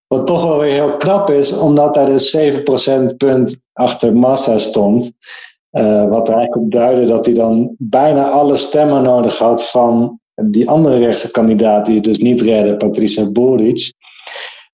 Wat 0.07 0.27
toch 0.27 0.43
wel 0.43 0.59
weer 0.59 0.71
heel 0.71 0.97
knap 0.97 1.29
is, 1.29 1.57
omdat 1.57 1.95
hij 1.95 2.05
dus 2.05 2.29
7 2.29 2.63
procentpunt 2.63 3.61
achter 3.73 4.15
Massa 4.15 4.57
stond. 4.57 5.13
Uh, 5.75 6.09
wat 6.09 6.27
er 6.27 6.35
eigenlijk 6.35 6.65
op 6.65 6.71
duidde 6.71 7.05
dat 7.05 7.25
hij 7.25 7.33
dan 7.33 7.75
bijna 7.77 8.29
alle 8.29 8.55
stemmen 8.55 9.03
nodig 9.03 9.37
had 9.37 9.69
van 9.69 10.19
die 10.41 10.69
andere 10.69 10.97
rechtse 10.97 11.31
kandidaat 11.31 11.85
die 11.85 11.95
het 11.95 12.03
dus 12.03 12.17
niet 12.17 12.41
redde, 12.41 12.75
Patricia 12.75 13.31
Boric. 13.31 13.93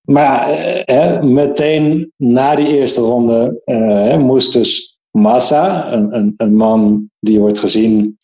Maar 0.02 0.50
uh, 0.90 1.22
meteen 1.22 2.12
na 2.18 2.56
die 2.56 2.68
eerste 2.68 3.02
ronde 3.02 3.62
uh, 3.66 4.18
moest 4.18 4.54
dus 4.54 5.00
Massa, 5.12 5.94
een, 5.94 6.16
een, 6.16 6.34
een, 6.38 6.56
man 6.56 7.10
die 7.20 7.40
wordt 7.40 7.60
gezien. 7.60 8.18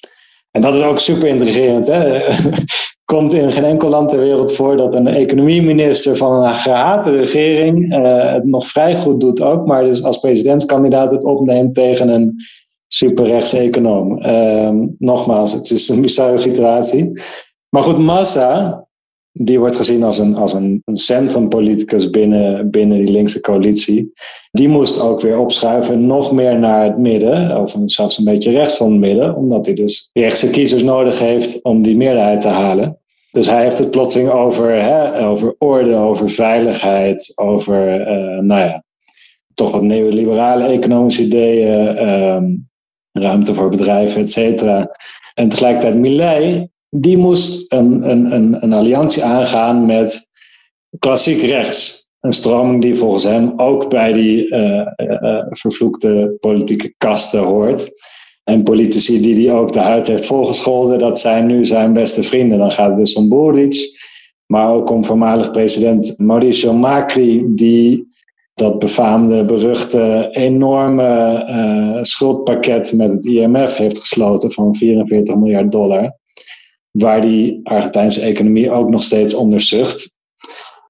En 0.52 0.62
dat 0.62 0.76
is 0.76 0.82
ook 0.82 1.00
super 1.00 1.28
intrigerend. 1.28 1.88
Hè? 1.88 2.20
Komt 3.06 3.34
in 3.34 3.52
geen 3.52 3.64
enkel 3.64 3.90
land 3.90 4.10
ter 4.10 4.20
wereld 4.20 4.54
voor 4.54 4.78
dat 4.78 4.94
een 4.94 5.08
economieminister 5.08 6.18
van 6.18 6.44
een 6.46 6.56
gehate 6.56 7.12
regering 7.12 7.96
het 8.34 8.46
nog 8.46 8.68
vrij 8.68 8.96
goed 8.96 9.20
doet 9.20 9.42
ook, 9.42 9.66
maar 9.66 9.84
dus 9.84 10.04
als 10.04 10.20
presidentskandidaat 10.20 11.12
het 11.12 11.24
opneemt 11.24 11.74
tegen 11.76 12.10
een 12.10 12.36
superrechtse 12.88 13.58
econoom. 13.58 14.26
Uh, 14.26 14.72
nogmaals, 14.98 15.54
het 15.54 15.72
is 15.72 15.90
een 15.90 16.02
bizarre 16.02 16.38
situatie. 16.38 17.22
Maar 17.70 17.82
goed, 17.82 17.98
Massa, 17.98 18.88
die 19.32 19.60
wordt 19.60 19.76
gezien 19.76 20.04
als 20.04 20.18
een, 20.18 20.36
als 20.36 20.54
een, 20.54 20.82
een 20.86 20.98
centrumpoliticus 20.98 22.10
binnen, 22.10 22.70
binnen 22.70 22.98
die 22.98 23.12
linkse 23.12 23.40
coalitie. 23.40 24.12
Die 24.52 24.68
moest 24.68 25.00
ook 25.00 25.22
weer 25.22 25.38
opschuiven 25.38 26.06
nog 26.06 26.32
meer 26.32 26.60
naar 26.60 26.84
het 26.84 26.98
midden, 26.98 27.62
of 27.62 27.76
zelfs 27.86 28.18
een 28.18 28.24
beetje 28.24 28.52
rechts 28.52 28.78
van 28.78 28.92
het 28.92 29.00
midden, 29.00 29.36
omdat 29.36 29.66
hij 29.66 29.76
dus 29.76 30.10
rechtse 30.14 30.50
kiezers 30.50 30.84
nodig 30.84 31.20
heeft 31.20 31.64
om 31.64 31.82
die 31.82 31.96
meerderheid 31.96 32.42
te 32.42 32.48
halen. 32.48 33.00
Dus 33.32 33.48
hij 33.48 33.64
heeft 33.64 33.78
het 33.78 33.92
plotseling 33.92 34.30
over, 34.30 34.84
hè, 34.84 35.28
over 35.28 35.56
orde, 35.58 35.96
over 35.96 36.30
veiligheid, 36.30 37.32
over, 37.36 38.00
uh, 38.00 38.40
nou 38.40 38.60
ja, 38.60 38.84
toch 39.54 39.72
wat 39.72 39.82
neoliberale 39.82 40.66
economische 40.66 41.24
ideeën. 41.24 41.96
Uh, 41.96 42.42
ruimte 43.22 43.54
voor 43.54 43.70
bedrijven, 43.70 44.22
et 44.22 44.32
cetera. 44.32 44.98
En 45.34 45.48
tegelijkertijd 45.50 45.96
Millet, 45.96 46.68
die 46.90 47.18
moest 47.18 47.72
een, 47.72 48.10
een, 48.10 48.32
een, 48.32 48.64
een 48.64 48.74
alliantie 48.74 49.24
aangaan 49.24 49.86
met 49.86 50.30
klassiek 51.00 51.42
rechts. 51.42 52.10
Een 52.20 52.32
stroming 52.32 52.82
die 52.82 52.96
volgens 52.96 53.24
hem 53.24 53.54
ook 53.56 53.90
bij 53.90 54.14
die 54.14 54.48
uh, 54.48 54.88
vervloekte 55.50 56.38
politieke 56.40 56.94
kasten 56.98 57.40
hoort. 57.40 57.90
En 58.44 58.64
politici 58.64 59.22
die 59.22 59.48
hij 59.48 59.58
ook 59.58 59.74
de 59.74 59.80
huid 59.80 60.08
heeft 60.08 60.26
volgescholden, 60.26 61.00
dat 61.00 61.20
zijn 61.20 61.46
nu 61.46 61.66
zijn 61.66 61.94
beste 61.94 62.24
vrienden. 62.24 62.58
Dan 62.58 62.72
gaat 62.72 62.88
het 62.88 62.98
dus 62.98 63.14
om 63.14 63.30
Boric, 63.30 64.00
maar 64.46 64.74
ook 64.74 64.90
om 64.90 65.06
voormalig 65.06 65.52
president 65.52 66.14
Mauricio 66.18 66.74
Macri, 66.74 67.44
die 67.48 68.07
dat 68.58 68.80
befaamde, 68.80 69.46
beruchte, 69.46 70.30
enorme 70.32 71.44
uh, 71.50 72.04
schuldpakket 72.04 72.94
met 72.94 73.12
het 73.12 73.26
IMF 73.26 73.76
heeft 73.76 73.98
gesloten 73.98 74.52
van 74.52 74.76
44 74.76 75.36
miljard 75.36 75.72
dollar. 75.72 76.16
Waar 76.92 77.22
die 77.22 77.60
Argentijnse 77.64 78.22
economie 78.22 78.72
ook 78.72 78.90
nog 78.90 79.04
steeds 79.04 79.34
onder 79.34 79.62
zucht. 79.62 80.12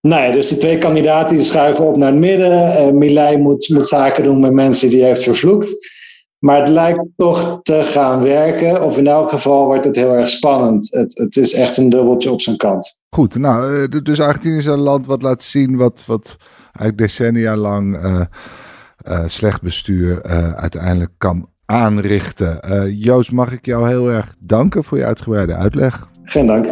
Nou 0.02 0.24
ja, 0.24 0.32
dus 0.32 0.48
die 0.48 0.58
twee 0.58 0.78
kandidaten 0.78 1.46
schuiven 1.46 1.86
op 1.86 1.98
naar 1.98 2.12
het 2.12 2.20
midden. 2.20 2.52
Uh, 2.52 2.94
Milei 2.94 3.38
moet, 3.38 3.70
moet 3.74 3.88
zaken 3.88 4.24
doen 4.24 4.40
met 4.40 4.54
mensen 4.54 4.90
die 4.90 5.00
hij 5.00 5.08
heeft 5.08 5.24
vervloekt. 5.24 5.96
Maar 6.40 6.60
het 6.60 6.70
lijkt 6.70 7.04
toch 7.16 7.60
te 7.62 7.84
gaan 7.84 8.22
werken. 8.22 8.84
Of 8.84 8.98
in 8.98 9.08
elk 9.08 9.30
geval 9.30 9.66
wordt 9.66 9.84
het 9.84 9.96
heel 9.96 10.14
erg 10.14 10.30
spannend. 10.30 10.88
Het, 10.92 11.18
het 11.18 11.38
is 11.38 11.54
echt 11.54 11.78
een 11.78 11.90
dubbeltje 11.90 12.32
op 12.32 12.42
zijn 12.42 12.58
kant. 12.58 13.00
Goed, 13.10 13.36
nou, 13.36 13.82
eh, 13.82 14.02
dus 14.04 14.20
Argentinië 14.20 14.58
is 14.58 14.66
een 14.66 14.80
land 14.80 15.06
wat 15.06 15.22
laat 15.22 15.44
zien 15.44 15.78
wat, 15.78 16.04
wat 16.06 16.38
eigenlijk 16.80 16.98
decennia 16.98 17.56
lang 17.56 18.04
uh, 18.04 18.22
uh, 19.08 19.20
slecht 19.26 19.62
bestuur 19.62 20.24
uiteindelijk 20.56 21.12
kan 21.18 21.50
aanrichten. 21.66 22.60
Joost, 22.98 23.32
mag 23.32 23.52
ik 23.52 23.66
jou 23.66 23.88
heel 23.88 24.10
erg 24.10 24.36
danken 24.40 24.84
voor 24.84 24.98
je 24.98 25.06
uitgebreide 25.06 25.56
uitleg. 25.56 26.10
Geen 26.24 26.48
dank. 26.48 26.66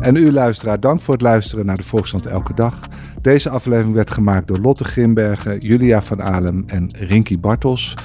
En 0.00 0.16
u 0.16 0.32
luisteraar, 0.32 0.80
dank 0.80 1.00
voor 1.00 1.14
het 1.14 1.22
luisteren 1.22 1.66
naar 1.66 1.76
de 1.76 1.82
Volkskrant 1.82 2.26
Elke 2.26 2.54
Dag. 2.54 2.78
Deze 3.22 3.50
aflevering 3.50 3.94
werd 3.94 4.10
gemaakt 4.10 4.48
door 4.48 4.58
Lotte 4.58 4.84
Grimbergen, 4.84 5.58
Julia 5.58 6.02
van 6.02 6.22
Alem 6.22 6.64
en 6.66 6.90
Rinky 6.96 7.40
Bartels. 7.40 7.96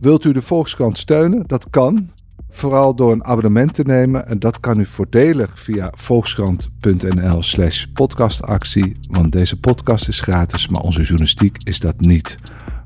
Wilt 0.00 0.24
u 0.24 0.32
de 0.32 0.42
Volkskrant 0.42 0.98
steunen? 0.98 1.44
Dat 1.46 1.70
kan. 1.70 2.10
Vooral 2.56 2.94
door 2.94 3.12
een 3.12 3.24
abonnement 3.24 3.74
te 3.74 3.82
nemen. 3.82 4.28
En 4.28 4.38
dat 4.38 4.60
kan 4.60 4.80
u 4.80 4.86
voordelig 4.86 5.62
via 5.62 5.92
volkskrant.nl 5.94 7.42
slash 7.42 7.84
podcastactie. 7.84 8.96
Want 9.10 9.32
deze 9.32 9.60
podcast 9.60 10.08
is 10.08 10.20
gratis, 10.20 10.68
maar 10.68 10.80
onze 10.80 11.00
journalistiek 11.00 11.56
is 11.62 11.80
dat 11.80 12.00
niet. 12.00 12.36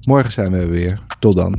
Morgen 0.01 0.33
zijn 0.33 0.53
we 0.53 0.67
weer. 0.67 1.01
Tot 1.19 1.37
dan. 1.37 1.59